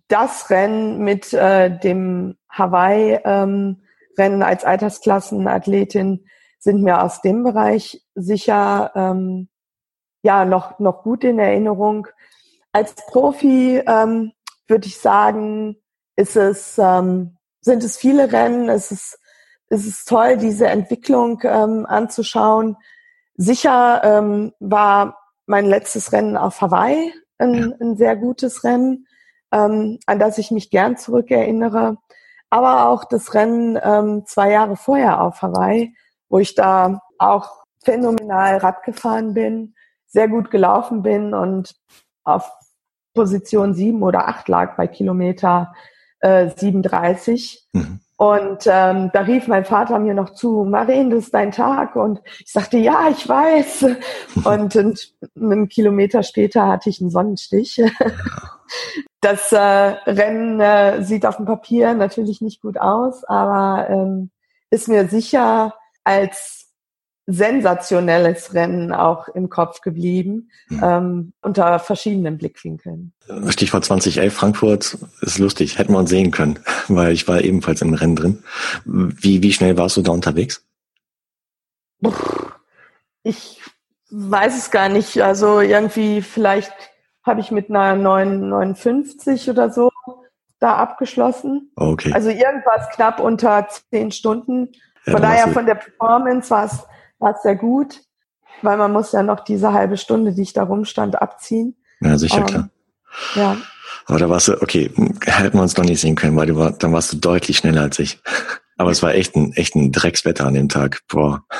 [0.08, 3.78] das Rennen mit äh, dem Hawaii-Rennen
[4.18, 6.26] ähm, als Altersklassenathletin
[6.62, 9.50] sind mir aus dem Bereich sicher ähm,
[10.22, 12.08] ja noch noch gut in Erinnerung.
[12.72, 14.32] Als Profi ähm,
[14.68, 15.76] würde ich sagen,
[16.16, 18.70] ist es ähm, sind es viele Rennen.
[18.70, 19.20] Es ist
[19.70, 22.78] es ist toll, diese Entwicklung ähm, anzuschauen.
[23.36, 29.08] Sicher ähm, war mein letztes Rennen auf Hawaii ein, ein sehr gutes Rennen,
[29.52, 31.98] ähm, an das ich mich gern zurückerinnere.
[32.52, 35.96] Aber auch das Rennen ähm, zwei Jahre vorher auf Hawaii
[36.32, 39.76] wo ich da auch phänomenal Rad gefahren bin,
[40.08, 41.76] sehr gut gelaufen bin und
[42.24, 42.52] auf
[43.14, 45.74] Position sieben oder acht lag bei Kilometer
[46.22, 47.68] äh, 37.
[47.74, 48.00] Mhm.
[48.18, 51.96] Und ähm, da rief mein Vater mir noch zu, Marien, das ist dein Tag.
[51.96, 53.88] Und ich sagte, ja, ich weiß.
[54.46, 57.82] und, und einen Kilometer später hatte ich einen Sonnenstich.
[59.22, 64.30] das äh, Rennen äh, sieht auf dem Papier natürlich nicht gut aus, aber ähm,
[64.70, 66.62] ist mir sicher als
[67.28, 70.82] sensationelles Rennen auch im Kopf geblieben, mhm.
[70.84, 73.14] ähm, unter verschiedenen Blickwinkeln.
[73.50, 77.94] Stichwort 2011 Frankfurt ist lustig, hätten wir uns sehen können, weil ich war ebenfalls im
[77.94, 78.44] Rennen drin.
[78.86, 80.66] Wie, wie schnell warst du da unterwegs?
[83.24, 83.62] Ich
[84.10, 85.22] weiß es gar nicht.
[85.22, 86.74] Also irgendwie vielleicht
[87.24, 89.92] habe ich mit einer 959 oder so
[90.60, 91.72] da abgeschlossen.
[91.76, 92.12] Okay.
[92.14, 94.70] Also irgendwas knapp unter zehn Stunden.
[95.06, 96.80] Von daher von der Performance war es,
[97.20, 98.02] war es sehr gut,
[98.62, 101.76] weil man muss ja noch diese halbe Stunde, die ich da rumstand, abziehen.
[102.02, 102.70] Ja, sicher, ähm, klar.
[103.36, 103.58] Ja.
[104.06, 104.92] Aber da warst du, okay,
[105.26, 107.82] hätten wir uns noch nicht sehen können, weil du war, dann warst du deutlich schneller
[107.82, 108.20] als ich.
[108.78, 111.02] Aber es war echt ein, echt ein Dreckswetter an dem Tag.
[111.08, 111.44] Boah.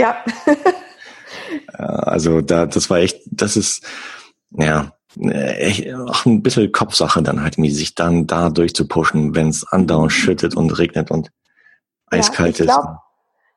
[0.00, 0.16] Ja.
[1.72, 3.84] also da, das war echt, das ist,
[4.50, 9.66] ja, echt auch ein bisschen Kopfsache dann halt, wie sich dann da durchzupushen, wenn es
[9.66, 11.30] andauernd schüttet und regnet und
[12.10, 12.78] eiskalt ja, ist.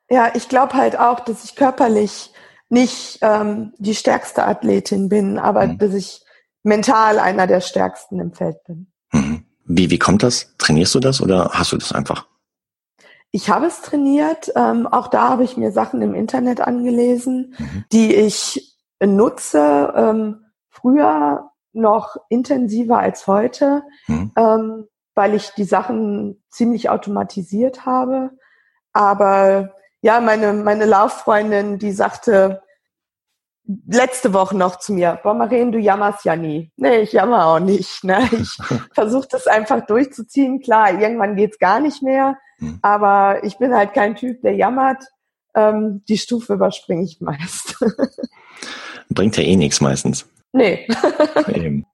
[0.10, 2.34] ja, ich glaube halt auch, dass ich körperlich
[2.70, 5.78] nicht ähm, die stärkste Athletin bin, aber mhm.
[5.78, 6.24] dass ich
[6.64, 8.92] mental einer der stärksten im Feld bin.
[9.12, 9.46] Mhm.
[9.66, 10.56] Wie, wie kommt das?
[10.58, 12.28] Trainierst du das oder hast du das einfach?
[13.32, 14.52] Ich habe es trainiert.
[14.56, 17.86] Ähm, auch da habe ich mir Sachen im Internet angelesen, mhm.
[17.92, 19.94] die ich nutze.
[19.96, 24.32] Ähm, früher noch intensiver als heute, mhm.
[24.36, 28.32] ähm, weil ich die Sachen ziemlich automatisiert habe.
[28.93, 32.62] Aber ja, meine, meine Lauffreundin, die sagte
[33.88, 36.71] letzte Woche noch zu mir, boah, Maren, du jammerst ja nie.
[36.77, 38.04] Nee, ich jammer auch nicht.
[38.04, 38.27] Ne?
[38.32, 38.58] Ich
[38.93, 40.62] versuche das einfach durchzuziehen.
[40.62, 42.38] Klar, irgendwann geht's gar nicht mehr.
[42.58, 42.80] Hm.
[42.82, 45.04] Aber ich bin halt kein Typ, der jammert.
[45.56, 47.77] Ähm, die Stufe überspringe ich meist.
[49.10, 50.27] Bringt ja eh nichts meistens.
[50.54, 50.88] Nee.
[51.47, 51.86] Eben.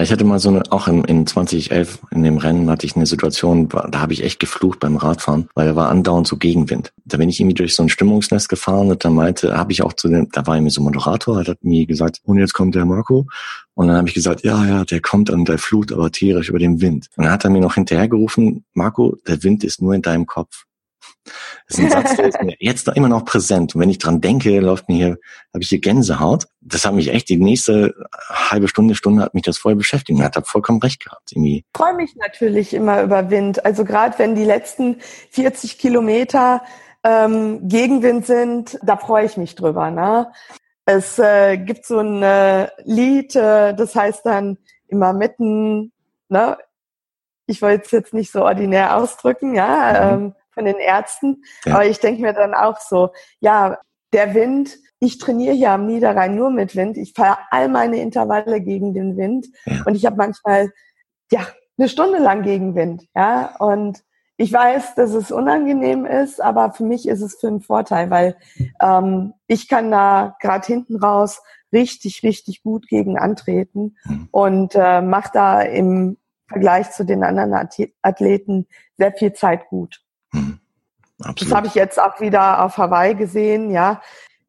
[0.00, 3.06] Ich hatte mal so eine, auch in, in 2011 in dem Rennen hatte ich eine
[3.06, 6.92] Situation, da habe ich echt geflucht beim Radfahren, weil da war andauernd so Gegenwind.
[7.04, 9.92] Da bin ich irgendwie durch so ein Stimmungsnest gefahren und da meinte, habe ich auch
[9.92, 13.26] zu dem, da war irgendwie so Moderator, hat mir gesagt, und jetzt kommt der Marco.
[13.74, 16.58] Und dann habe ich gesagt, ja, ja, der kommt und der flucht aber tierisch über
[16.58, 17.08] den Wind.
[17.16, 20.64] Und dann hat er mir noch hinterhergerufen, Marco, der Wind ist nur in deinem Kopf.
[21.68, 23.74] Das ist ein Satz, der ist mir jetzt noch immer noch präsent.
[23.74, 25.18] Und wenn ich dran denke, läuft mir hier,
[25.52, 26.46] habe ich hier Gänsehaut.
[26.60, 27.94] Das hat mich echt die nächste
[28.28, 30.18] halbe Stunde, Stunde hat mich das voll beschäftigt.
[30.18, 31.32] Und hat da vollkommen recht gehabt.
[31.32, 31.58] Irgendwie.
[31.58, 33.64] Ich freue mich natürlich immer über Wind.
[33.64, 34.96] Also gerade wenn die letzten
[35.30, 36.62] 40 Kilometer
[37.04, 39.90] ähm, Gegenwind sind, da freue ich mich drüber.
[39.90, 40.30] Ne?
[40.84, 45.92] Es äh, gibt so ein äh, Lied, äh, das heißt dann immer mitten,
[46.28, 46.58] ne?
[47.50, 50.24] ich wollte es jetzt nicht so ordinär ausdrücken, ja, mhm.
[50.24, 51.42] ähm, von den Ärzten.
[51.64, 51.74] Ja.
[51.74, 53.78] Aber ich denke mir dann auch so, ja,
[54.12, 56.98] der Wind, ich trainiere hier am Niederrhein nur mit Wind.
[56.98, 59.82] Ich fahre all meine Intervalle gegen den Wind ja.
[59.86, 60.70] und ich habe manchmal
[61.32, 61.40] ja
[61.78, 64.02] eine Stunde lang gegen Wind, ja und
[64.36, 68.36] ich weiß, dass es unangenehm ist, aber für mich ist es für einen Vorteil, weil
[68.82, 71.42] ähm, ich kann da gerade hinten raus
[71.72, 74.28] richtig, richtig gut gegen antreten mhm.
[74.30, 76.16] und äh, mache da im
[76.48, 77.54] Vergleich zu den anderen
[78.02, 80.02] Athleten sehr viel Zeit gut.
[81.20, 81.34] Mhm.
[81.38, 84.00] Das habe ich jetzt auch wieder auf Hawaii gesehen, ja.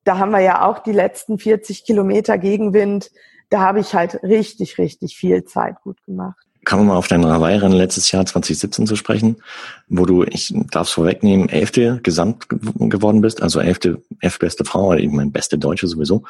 [0.03, 3.11] Da haben wir ja auch die letzten 40 Kilometer Gegenwind.
[3.49, 6.37] Da habe ich halt richtig, richtig viel Zeit gut gemacht.
[6.63, 9.41] Kommen wir mal auf dein Hawaii-Rennen letztes Jahr 2017 zu sprechen,
[9.87, 15.09] wo du, ich darf es vorwegnehmen, Elfte gesamt geworden bist, also Elfte, elfbeste Frau, ich
[15.09, 16.23] meine beste Deutsche sowieso.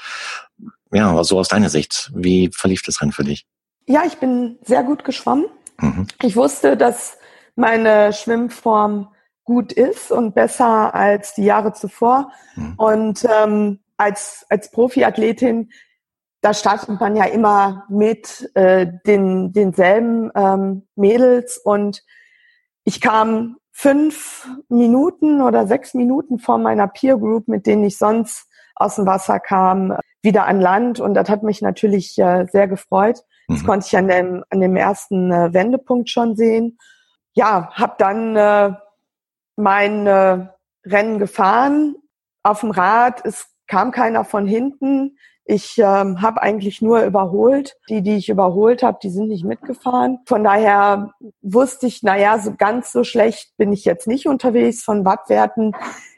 [0.94, 3.46] Ja, aber so aus deiner Sicht, wie verlief das Rennen für dich?
[3.88, 5.46] Ja, ich bin sehr gut geschwommen.
[5.80, 6.08] Mhm.
[6.22, 7.18] Ich wusste, dass
[7.56, 9.10] meine Schwimmform
[9.44, 12.32] gut ist und besser als die Jahre zuvor.
[12.56, 12.74] Mhm.
[12.78, 15.70] Und ähm, als, als Profiathletin
[16.42, 22.04] da startet man ja immer mit äh, den denselben ähm, Mädels und
[22.84, 28.48] ich kam fünf Minuten oder sechs Minuten vor meiner Peer Group, mit denen ich sonst
[28.76, 33.22] aus dem Wasser kam, wieder an Land und das hat mich natürlich äh, sehr gefreut.
[33.48, 33.66] Das mhm.
[33.68, 36.80] konnte ich an dem, an dem ersten äh, Wendepunkt schon sehen.
[37.34, 38.74] Ja, habe dann äh,
[39.56, 40.48] mein äh,
[40.86, 41.96] Rennen gefahren.
[42.44, 45.18] Auf dem Rad, es kam keiner von hinten.
[45.46, 47.76] Ich ähm, habe eigentlich nur überholt.
[47.90, 50.20] Die, die ich überholt habe, die sind nicht mitgefahren.
[50.26, 51.12] Von daher
[51.42, 54.84] wusste ich, naja, so ganz so schlecht bin ich jetzt nicht unterwegs.
[54.84, 55.76] Von Wattwerten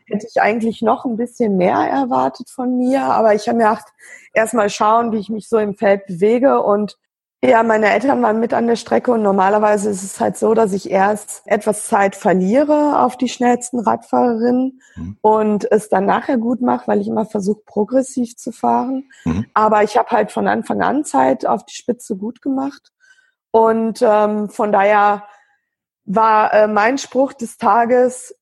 [0.08, 3.04] hätte ich eigentlich noch ein bisschen mehr erwartet von mir.
[3.04, 3.88] Aber ich habe mir gedacht,
[4.34, 6.98] erstmal schauen, wie ich mich so im Feld bewege und
[7.46, 10.72] ja, meine Eltern waren mit an der Strecke und normalerweise ist es halt so, dass
[10.72, 15.18] ich erst etwas Zeit verliere auf die schnellsten Radfahrerinnen mhm.
[15.20, 19.10] und es dann nachher gut mache, weil ich immer versuche, progressiv zu fahren.
[19.26, 19.46] Mhm.
[19.54, 22.94] Aber ich habe halt von Anfang an Zeit auf die Spitze gut gemacht.
[23.52, 25.26] Und ähm, von daher
[26.06, 28.36] war äh, mein Spruch des Tages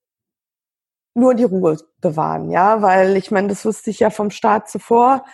[1.16, 5.26] nur die Ruhe bewahren, ja, weil ich meine, das wusste ich ja vom Start zuvor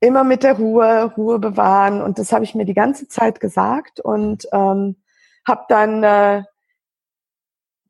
[0.00, 2.02] immer mit der Ruhe, Ruhe bewahren.
[2.02, 4.96] Und das habe ich mir die ganze Zeit gesagt und ähm,
[5.46, 6.42] habe dann äh,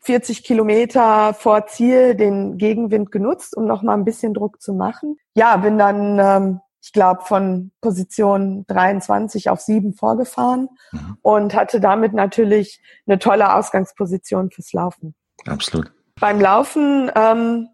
[0.00, 5.18] 40 Kilometer vor Ziel den Gegenwind genutzt, um noch mal ein bisschen Druck zu machen.
[5.34, 11.18] Ja, bin dann, ähm, ich glaube, von Position 23 auf 7 vorgefahren mhm.
[11.20, 15.14] und hatte damit natürlich eine tolle Ausgangsposition fürs Laufen.
[15.46, 15.92] Absolut.
[16.18, 17.68] Beim Laufen ähm,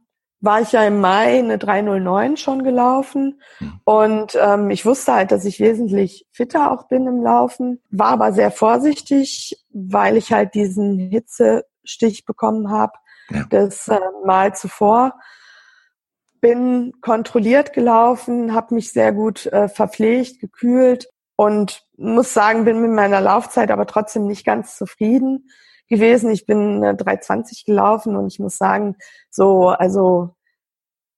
[0.44, 3.80] war ich ja im Mai eine 309 schon gelaufen mhm.
[3.84, 8.32] und ähm, ich wusste halt, dass ich wesentlich fitter auch bin im Laufen, war aber
[8.32, 12.92] sehr vorsichtig, weil ich halt diesen Hitzestich bekommen habe,
[13.30, 13.44] ja.
[13.50, 15.14] das äh, Mal zuvor.
[16.40, 22.90] Bin kontrolliert gelaufen, habe mich sehr gut äh, verpflegt, gekühlt und muss sagen, bin mit
[22.90, 25.48] meiner Laufzeit aber trotzdem nicht ganz zufrieden
[25.94, 26.30] gewesen.
[26.30, 28.96] Ich bin äh, 320 gelaufen und ich muss sagen,
[29.30, 30.34] so, also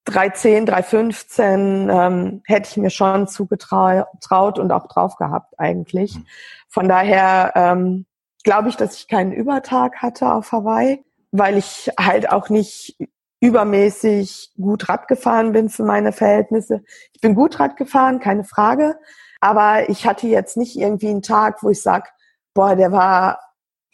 [0.06, 6.16] 310, 315 ähm, hätte ich mir schon zugetraut und auch drauf gehabt eigentlich.
[6.16, 6.26] Mhm.
[6.68, 8.06] Von daher ähm,
[8.44, 12.96] glaube ich, dass ich keinen Übertag hatte auf Hawaii, weil ich halt auch nicht
[13.40, 16.82] übermäßig gut Rad gefahren bin für meine Verhältnisse.
[17.12, 18.96] Ich bin gut Rad gefahren, keine Frage,
[19.40, 22.12] aber ich hatte jetzt nicht irgendwie einen Tag, wo ich sag,
[22.54, 23.40] boah, der war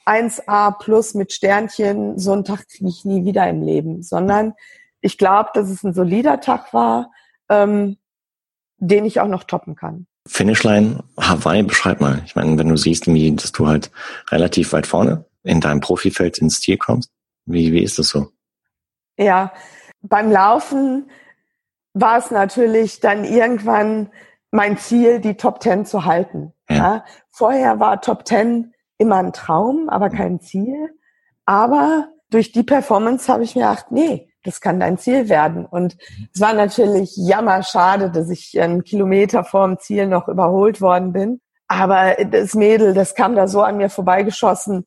[0.07, 4.55] 1A plus mit Sternchen, so einen Tag kriege ich nie wieder im Leben, sondern
[5.01, 7.11] ich glaube, dass es ein solider Tag war,
[7.49, 7.97] ähm,
[8.79, 10.07] den ich auch noch toppen kann.
[10.27, 12.23] Finishline Hawaii, beschreib mal.
[12.25, 13.91] Ich meine, wenn du siehst, wie, dass du halt
[14.31, 17.11] relativ weit vorne in deinem Profifeld ins Ziel kommst,
[17.45, 18.29] wie, wie ist das so?
[19.19, 19.53] Ja,
[20.03, 21.11] beim Laufen
[21.95, 24.11] war es natürlich dann irgendwann
[24.51, 26.53] mein Ziel, die Top Ten zu halten.
[26.69, 26.77] Ja.
[26.77, 27.05] ja.
[27.31, 30.91] Vorher war Top Ten immer ein Traum, aber kein Ziel.
[31.45, 35.67] Aber durch die Performance habe ich mir gedacht, nee, das kann dein Ziel werden.
[35.67, 35.97] Und
[36.35, 41.41] es war natürlich jammerschade, dass ich einen Kilometer vor dem Ziel noch überholt worden bin.
[41.69, 44.87] Aber das Mädel, das kam da so an mir vorbeigeschossen,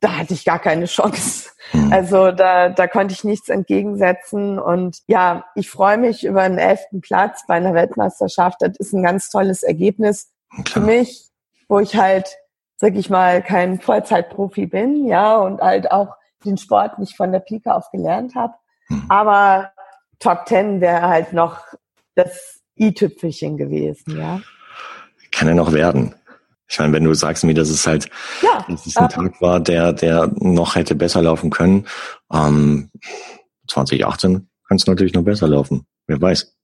[0.00, 1.50] da hatte ich gar keine Chance.
[1.72, 1.92] Mhm.
[1.92, 4.58] Also da, da konnte ich nichts entgegensetzen.
[4.58, 8.58] Und ja, ich freue mich über einen elften Platz bei einer Weltmeisterschaft.
[8.60, 10.66] Das ist ein ganz tolles Ergebnis Klar.
[10.66, 11.30] für mich,
[11.68, 12.36] wo ich halt,
[12.78, 16.14] sag ich mal, kein Vollzeitprofi bin, ja, und halt auch
[16.44, 18.54] den Sport nicht von der Pike auf gelernt habe.
[18.86, 19.04] Hm.
[19.08, 19.72] Aber
[20.20, 21.60] Top Ten wäre halt noch
[22.14, 24.40] das i-Tüpfelchen gewesen, ja.
[25.32, 26.14] Kann er noch werden.
[26.68, 28.08] Ich meine, wenn du sagst mir, dass es halt,
[28.42, 31.86] ja, dass es ein äh, Tag war, der, der noch hätte besser laufen können,
[32.32, 32.90] ähm,
[33.68, 35.86] 2018 kann es natürlich noch besser laufen.
[36.06, 36.54] Wer weiß.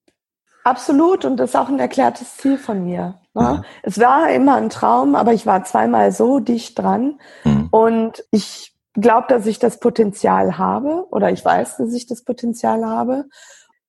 [0.63, 3.19] Absolut und das ist auch ein erklärtes Ziel von mir.
[3.35, 3.43] Ne?
[3.43, 3.63] Ja.
[3.83, 7.69] Es war immer ein Traum, aber ich war zweimal so dicht dran mhm.
[7.71, 12.85] und ich glaube, dass ich das Potenzial habe oder ich weiß, dass ich das Potenzial
[12.85, 13.25] habe.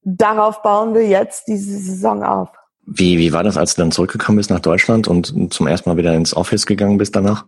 [0.02, 2.50] Darauf bauen wir jetzt diese Saison auf.
[2.88, 5.98] Wie, wie war das, als du dann zurückgekommen bist nach Deutschland und zum ersten Mal
[5.98, 7.46] wieder ins Office gegangen bist danach?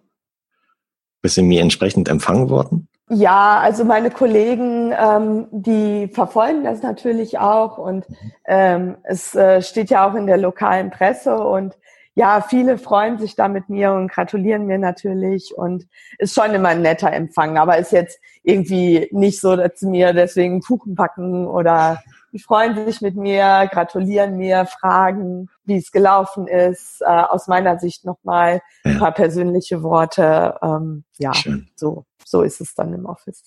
[1.22, 2.88] Bist du mir entsprechend empfangen worden?
[3.10, 8.06] Ja, also meine Kollegen, ähm, die verfolgen das natürlich auch und
[8.46, 11.78] ähm, es äh, steht ja auch in der lokalen Presse und
[12.16, 16.70] ja, viele freuen sich da mit mir und gratulieren mir natürlich und ist schon immer
[16.70, 21.48] ein netter Empfang, aber ist jetzt irgendwie nicht so, dass sie mir deswegen Kuchen packen
[21.48, 22.02] oder
[22.38, 27.02] die freuen sich mit mir, gratulieren mir, fragen, wie es gelaufen ist.
[27.02, 28.92] Äh, aus meiner Sicht nochmal ja.
[28.92, 30.56] ein paar persönliche Worte.
[30.62, 31.68] Ähm, ja, Schön.
[31.76, 33.44] so so ist es dann im Office.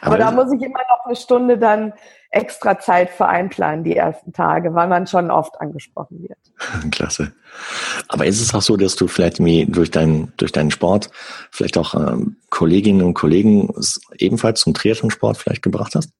[0.00, 1.92] Aber, Aber da muss ich immer noch eine Stunde dann
[2.30, 6.38] extra Zeit für einplanen, die ersten Tage, weil man schon oft angesprochen wird.
[6.90, 7.32] Klasse.
[8.08, 11.10] Aber ist es auch so, dass du vielleicht durch deinen, durch deinen Sport
[11.52, 13.72] vielleicht auch ähm, Kolleginnen und Kollegen
[14.18, 16.10] ebenfalls zum Triathlon-Sport vielleicht gebracht hast?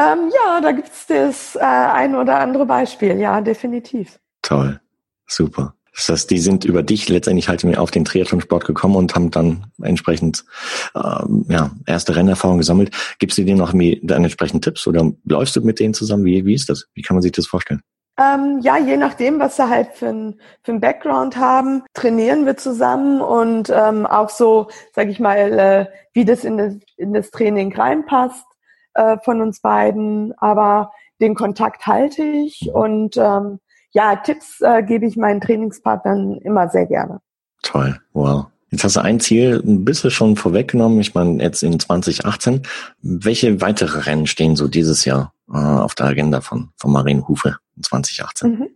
[0.00, 4.18] Ähm, ja, da gibt es das äh, ein oder andere Beispiel, ja, definitiv.
[4.40, 4.80] Toll,
[5.26, 5.74] super.
[5.94, 9.66] Das heißt, die sind über dich letztendlich halt auf den Triathlon-Sport gekommen und haben dann
[9.82, 10.44] entsprechend
[10.94, 12.94] ähm, ja, erste Rennerfahrung gesammelt.
[13.18, 16.24] Gibst du denen noch dann entsprechend Tipps oder läufst du mit denen zusammen?
[16.24, 16.86] Wie, wie ist das?
[16.94, 17.82] Wie kann man sich das vorstellen?
[18.18, 22.56] Ähm, ja, je nachdem, was sie halt für ein, für ein Background haben, trainieren wir
[22.56, 27.30] zusammen und ähm, auch so, sag ich mal, äh, wie das in das, in das
[27.30, 28.44] Training reinpasst
[28.94, 30.32] äh, von uns beiden.
[30.38, 33.60] Aber den Kontakt halte ich und ähm,
[33.92, 37.20] ja, Tipps äh, gebe ich meinen Trainingspartnern immer sehr gerne.
[37.62, 38.46] Toll, wow.
[38.70, 41.00] Jetzt hast du ein Ziel ein bisschen schon vorweggenommen.
[41.00, 42.62] Ich meine, jetzt in 2018.
[43.02, 47.82] Welche weitere Rennen stehen so dieses Jahr äh, auf der Agenda von, von Marienhufe in
[47.82, 48.50] 2018?
[48.50, 48.68] Mhm.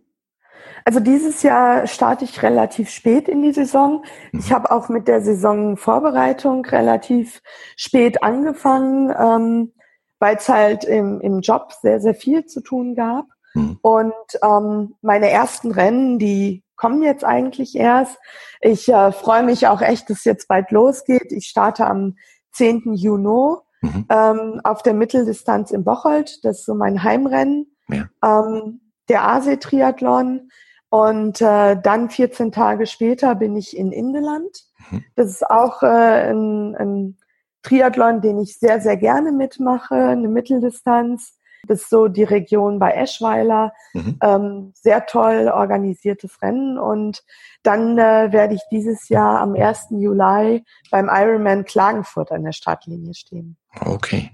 [0.83, 4.03] Also dieses Jahr starte ich relativ spät in die Saison.
[4.31, 4.39] Mhm.
[4.39, 7.41] Ich habe auch mit der Saisonvorbereitung relativ
[7.77, 9.71] spät angefangen, ähm,
[10.19, 13.25] weil es halt im, im Job sehr, sehr viel zu tun gab.
[13.53, 13.79] Mhm.
[13.81, 18.17] Und ähm, meine ersten Rennen, die kommen jetzt eigentlich erst.
[18.61, 21.31] Ich äh, freue mich auch echt, dass es jetzt bald losgeht.
[21.31, 22.15] Ich starte am
[22.53, 22.93] 10.
[22.93, 24.05] Juni mhm.
[24.09, 26.43] ähm, auf der Mitteldistanz in Bocholt.
[26.43, 27.75] Das ist so mein Heimrennen.
[27.87, 28.05] Ja.
[28.23, 30.49] Ähm, der Aasee-Triathlon.
[30.89, 34.63] Und äh, dann 14 Tage später bin ich in Indeland.
[34.89, 35.03] Mhm.
[35.15, 37.17] Das ist auch äh, ein, ein
[37.65, 41.39] Triathlon, den ich sehr, sehr gerne mitmache, eine Mitteldistanz.
[41.67, 43.73] Das ist so die Region bei Eschweiler.
[43.93, 44.19] Mhm.
[44.21, 46.77] Ähm, sehr toll organisiertes Rennen.
[46.77, 47.23] Und
[47.63, 49.87] dann äh, werde ich dieses Jahr am 1.
[49.89, 53.57] Juli beim Ironman Klagenfurt an der Startlinie stehen.
[53.83, 54.31] Okay.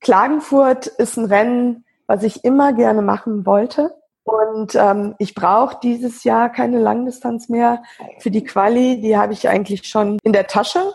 [0.00, 3.94] Klagenfurt ist ein Rennen, was ich immer gerne machen wollte.
[4.24, 7.82] Und ähm, ich brauche dieses Jahr keine Langdistanz mehr
[8.18, 9.00] für die Quali.
[9.00, 10.92] Die habe ich eigentlich schon in der Tasche.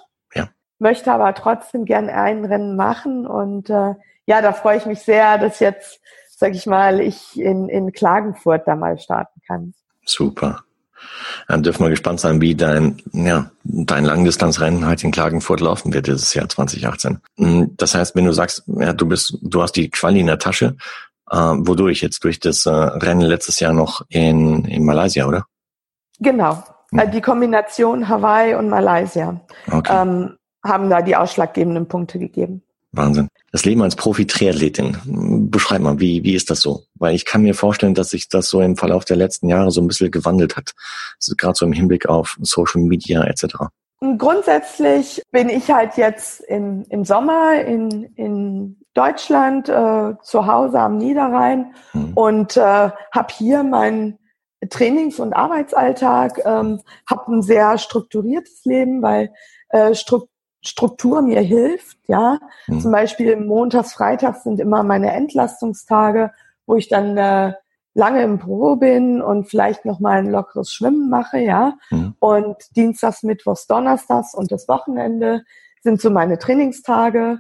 [0.82, 3.28] Möchte aber trotzdem gerne ein Rennen machen.
[3.28, 3.94] Und äh,
[4.26, 6.02] ja, da freue ich mich sehr, dass jetzt,
[6.36, 9.76] sag ich mal, ich in, in Klagenfurt da mal starten kann.
[10.06, 10.64] Super.
[11.48, 16.08] Dann dürfen wir gespannt sein, wie dein, ja, dein Langdistanzrennen halt in Klagenfurt laufen wird
[16.08, 17.22] dieses Jahr 2018.
[17.38, 20.40] Hm, das heißt, wenn du sagst, ja, du bist, du hast die Quali in der
[20.40, 20.78] Tasche,
[21.30, 22.24] äh, wodurch jetzt?
[22.24, 25.46] Durch das äh, Rennen letztes Jahr noch in, in Malaysia, oder?
[26.20, 26.64] Genau.
[26.92, 27.12] Hm.
[27.12, 29.40] Die Kombination Hawaii und Malaysia
[29.72, 30.02] okay.
[30.02, 32.64] ähm, haben da die ausschlaggebenden Punkte gegeben.
[32.94, 33.30] Wahnsinn.
[33.52, 35.48] Das Leben als Profi-Triathletin.
[35.50, 36.84] Beschreib mal, wie, wie ist das so?
[36.96, 39.82] Weil ich kann mir vorstellen, dass sich das so im Verlauf der letzten Jahre so
[39.82, 40.74] ein bisschen gewandelt hat.
[41.38, 43.56] Gerade so im Hinblick auf Social Media etc.
[44.18, 50.98] Grundsätzlich bin ich halt jetzt im, im Sommer in, in Deutschland äh, zu Hause am
[50.98, 52.14] Niederrhein hm.
[52.16, 54.18] und äh, habe hier meinen
[54.70, 59.32] Trainings- und Arbeitsalltag, ähm, habe ein sehr strukturiertes Leben, weil
[59.70, 60.28] äh, Stru
[60.62, 62.40] Struktur mir hilft, ja.
[62.68, 62.80] Mhm.
[62.82, 66.32] Zum Beispiel montags, freitags sind immer meine Entlastungstage,
[66.66, 67.54] wo ich dann äh,
[67.94, 71.78] lange im Büro bin und vielleicht noch mal ein lockeres Schwimmen mache, ja.
[71.90, 72.16] Mhm.
[72.20, 75.44] Und Dienstags, Mittwochs, Donnerstags und das Wochenende
[75.82, 77.40] sind so meine Trainingstage.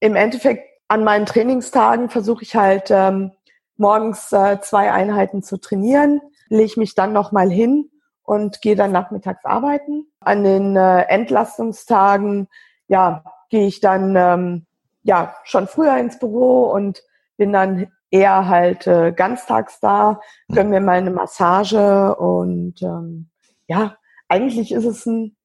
[0.00, 3.32] Im Endeffekt an meinen Trainingstagen versuche ich halt ähm,
[3.76, 7.90] morgens äh, zwei Einheiten zu trainieren, lege mich dann noch mal hin
[8.22, 10.06] und gehe dann nachmittags arbeiten.
[10.26, 12.48] An den äh, Entlastungstagen,
[12.88, 14.66] ja, gehe ich dann ähm,
[15.04, 17.02] ja schon früher ins Büro und
[17.36, 23.30] bin dann eher halt äh, ganztags da, gönn mir mal eine Massage und ähm,
[23.68, 23.96] ja,
[24.28, 25.36] eigentlich ist es ein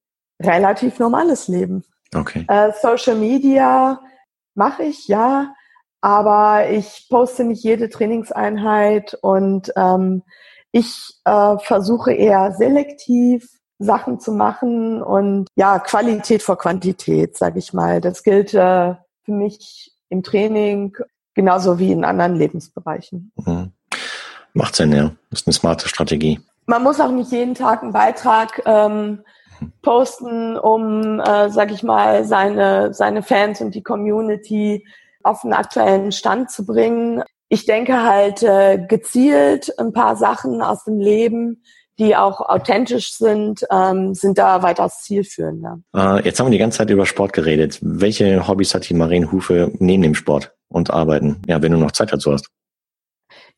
[0.41, 1.83] relativ normales Leben.
[2.15, 2.45] Okay.
[2.47, 3.99] Äh, Social Media
[4.55, 5.53] mache ich, ja,
[6.01, 10.23] aber ich poste nicht jede Trainingseinheit und ähm,
[10.71, 17.73] ich äh, versuche eher selektiv Sachen zu machen und ja, Qualität vor Quantität, sage ich
[17.73, 18.01] mal.
[18.01, 20.95] Das gilt äh, für mich im Training
[21.33, 23.31] genauso wie in anderen Lebensbereichen.
[23.35, 23.71] Mhm.
[24.53, 25.11] Macht Sinn, ja.
[25.29, 26.39] Das ist eine smarte Strategie.
[26.65, 29.23] Man muss auch nicht jeden Tag einen Beitrag ähm,
[29.81, 34.85] posten, um, äh, sag ich mal, seine, seine Fans und die Community
[35.23, 37.23] auf einen aktuellen Stand zu bringen.
[37.49, 41.63] Ich denke halt äh, gezielt ein paar Sachen aus dem Leben,
[42.01, 45.79] die auch authentisch sind, ähm, sind da weitaus zielführender.
[45.95, 47.77] Äh, jetzt haben wir die ganze Zeit über Sport geredet.
[47.81, 51.43] Welche Hobbys hat die Marien Hufe neben dem Sport und Arbeiten?
[51.47, 52.47] Ja, wenn du noch Zeit dazu hast.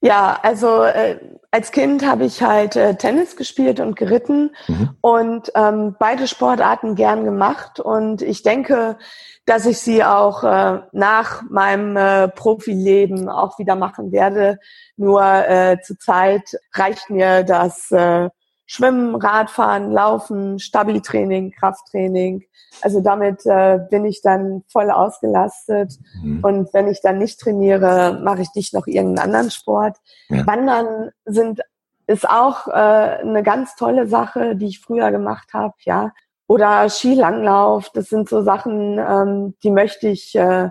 [0.01, 1.17] Ja, also äh,
[1.51, 4.89] als Kind habe ich halt äh, Tennis gespielt und geritten mhm.
[4.99, 8.97] und ähm, beide Sportarten gern gemacht und ich denke,
[9.45, 14.57] dass ich sie auch äh, nach meinem äh, Profileben auch wieder machen werde.
[14.95, 18.29] Nur äh, zurzeit reicht mir das äh,
[18.65, 22.43] Schwimmen, Radfahren, Laufen, Stabi-Training, Krafttraining.
[22.81, 25.99] Also damit äh, bin ich dann voll ausgelastet.
[26.21, 26.43] Mhm.
[26.43, 29.97] Und wenn ich dann nicht trainiere, mache ich nicht noch irgendeinen anderen Sport.
[30.29, 30.47] Ja.
[30.47, 31.61] Wandern sind
[32.05, 36.11] ist auch äh, eine ganz tolle Sache, die ich früher gemacht habe, ja.
[36.47, 40.69] Oder Skilanglauf, das sind so Sachen, ähm, die möchte ich äh,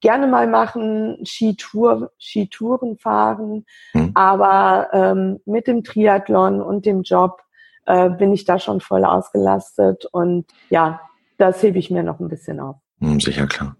[0.00, 3.64] gerne mal machen, Skitour, Skitouren fahren,
[3.94, 4.12] mhm.
[4.14, 7.40] aber ähm, mit dem Triathlon und dem Job
[7.86, 11.00] äh, bin ich da schon voll ausgelastet und ja,
[11.36, 12.76] das hebe ich mir noch ein bisschen auf.
[13.00, 13.76] Mhm, sicher, klar.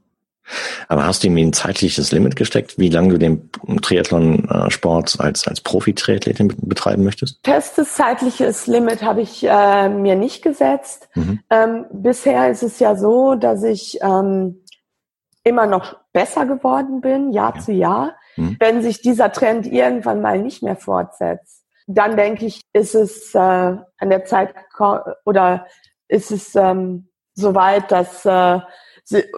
[0.89, 3.51] Aber hast du ihm ein zeitliches Limit gesteckt, wie lange du den
[3.83, 7.41] Triathlon-Sport als, als Profi-Triathletin betreiben möchtest?
[7.45, 11.09] Festes zeitliches Limit habe ich äh, mir nicht gesetzt.
[11.15, 11.41] Mhm.
[11.51, 14.63] Ähm, bisher ist es ja so, dass ich ähm,
[15.45, 17.61] immer noch besser geworden bin, Jahr ja.
[17.61, 18.15] zu Jahr.
[18.37, 18.57] Mhm.
[18.59, 23.39] Wenn sich dieser Trend irgendwann mal nicht mehr fortsetzt, dann denke ich, ist es äh,
[23.39, 24.55] an der Zeit
[25.25, 25.67] oder
[26.09, 28.61] ist es ähm, soweit, dass, äh,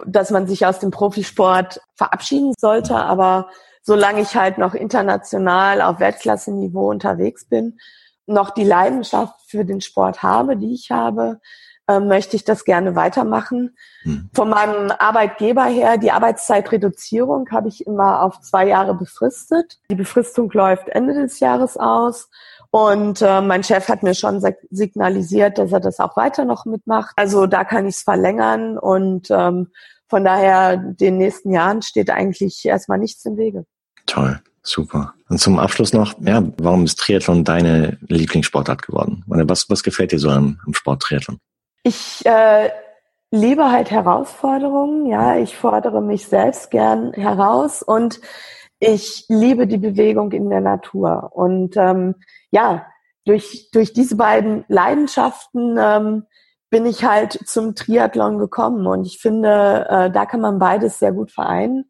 [0.05, 2.95] dass man sich aus dem Profisport verabschieden sollte.
[2.95, 3.49] Aber
[3.81, 7.79] solange ich halt noch international auf Weltklasse-Niveau unterwegs bin,
[8.25, 11.39] noch die Leidenschaft für den Sport habe, die ich habe,
[11.87, 13.75] äh, möchte ich das gerne weitermachen.
[14.03, 14.29] Hm.
[14.33, 19.79] Von meinem Arbeitgeber her, die Arbeitszeitreduzierung habe ich immer auf zwei Jahre befristet.
[19.89, 22.29] Die Befristung läuft Ende des Jahres aus.
[22.71, 27.11] Und äh, mein Chef hat mir schon signalisiert, dass er das auch weiter noch mitmacht.
[27.17, 29.67] Also da kann ich es verlängern und ähm,
[30.07, 33.65] von daher den nächsten Jahren steht eigentlich erstmal nichts im Wege.
[34.05, 35.13] Toll, super.
[35.29, 39.23] Und zum Abschluss noch, ja, warum ist Triathlon deine Lieblingssportart geworden?
[39.27, 41.39] Was, was gefällt dir so am, am Sport Triathlon?
[41.83, 42.69] Ich äh,
[43.31, 45.37] liebe halt Herausforderungen, ja.
[45.37, 48.21] Ich fordere mich selbst gern heraus und
[48.79, 51.31] ich liebe die Bewegung in der Natur.
[51.33, 52.15] Und ähm,
[52.51, 52.85] ja,
[53.25, 56.23] durch, durch diese beiden Leidenschaften ähm,
[56.69, 58.87] bin ich halt zum Triathlon gekommen.
[58.87, 61.85] Und ich finde, äh, da kann man beides sehr gut vereinen.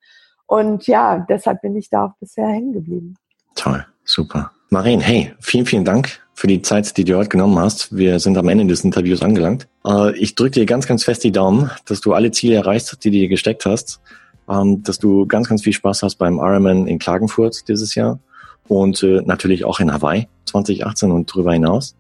[0.48, 3.16] Und ja, deshalb bin ich da auch bisher hängen geblieben.
[3.56, 4.52] Toll, super.
[4.70, 7.96] Marien, hey, vielen, vielen Dank für die Zeit, die du heute genommen hast.
[7.96, 9.68] Wir sind am Ende des Interviews angelangt.
[9.86, 13.12] Äh, ich drücke dir ganz, ganz fest die Daumen, dass du alle Ziele erreichst, die
[13.12, 14.02] du dir gesteckt hast.
[14.50, 18.20] Ähm, dass du ganz, ganz viel Spaß hast beim Ironman in Klagenfurt dieses Jahr
[18.68, 21.96] und äh, natürlich auch in Hawaii 2018 und darüber hinaus.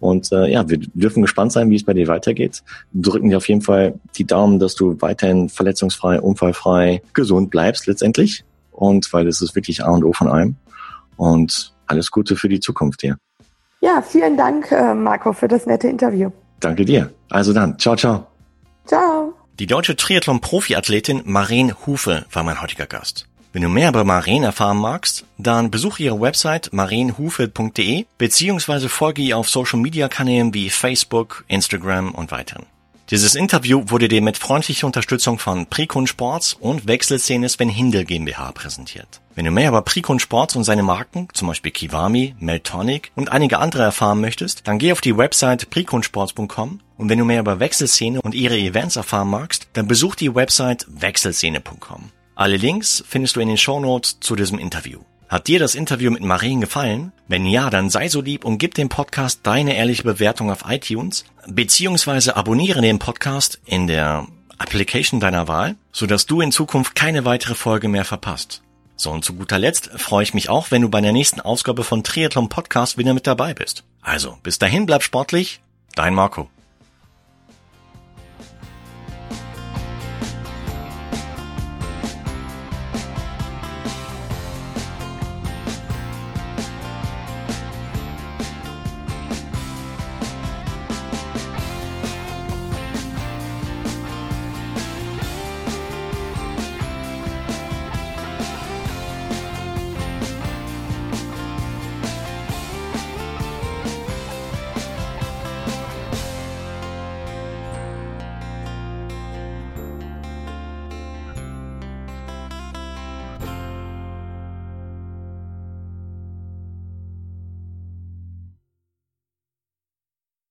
[0.00, 2.62] Und äh, ja, wir dürfen gespannt sein, wie es bei dir weitergeht.
[2.92, 8.44] Drücken dir auf jeden Fall die Daumen, dass du weiterhin verletzungsfrei, unfallfrei, gesund bleibst letztendlich.
[8.70, 10.56] Und weil das ist wirklich A und O von allem.
[11.16, 13.16] Und alles Gute für die Zukunft dir.
[13.80, 16.30] Ja, vielen Dank, äh, Marco, für das nette Interview.
[16.60, 17.12] Danke dir.
[17.30, 18.26] Also dann, ciao, ciao.
[18.86, 19.34] Ciao.
[19.58, 23.27] Die deutsche Triathlon-Profi-Athletin Maren Hufe war mein heutiger Gast.
[23.52, 29.38] Wenn du mehr über Maren erfahren magst, dann besuche ihre Website marenhufe.de beziehungsweise folge ihr
[29.38, 32.66] auf Social Media Kanälen wie Facebook, Instagram und weiteren.
[33.10, 38.52] Dieses Interview wurde dir mit freundlicher Unterstützung von Precon Sports und Wechselszene Sven Hindel GmbH
[38.52, 39.22] präsentiert.
[39.34, 43.60] Wenn du mehr über Precon Sports und seine Marken, zum Beispiel Kiwami, Meltonic und einige
[43.60, 48.20] andere erfahren möchtest, dann geh auf die Website preconsports.com und wenn du mehr über Wechselszene
[48.20, 52.10] und ihre Events erfahren magst, dann besuch die Website wechselszene.com.
[52.38, 55.00] Alle Links findest du in den Shownotes zu diesem Interview.
[55.28, 57.10] Hat dir das Interview mit Marien gefallen?
[57.26, 61.24] Wenn ja, dann sei so lieb und gib dem Podcast deine ehrliche Bewertung auf iTunes,
[61.48, 67.56] beziehungsweise abonniere den Podcast in der Application deiner Wahl, sodass du in Zukunft keine weitere
[67.56, 68.62] Folge mehr verpasst.
[68.94, 71.82] So und zu guter Letzt freue ich mich auch, wenn du bei der nächsten Ausgabe
[71.82, 73.82] von Triathlon Podcast wieder mit dabei bist.
[74.00, 75.60] Also, bis dahin bleib sportlich,
[75.96, 76.48] dein Marco.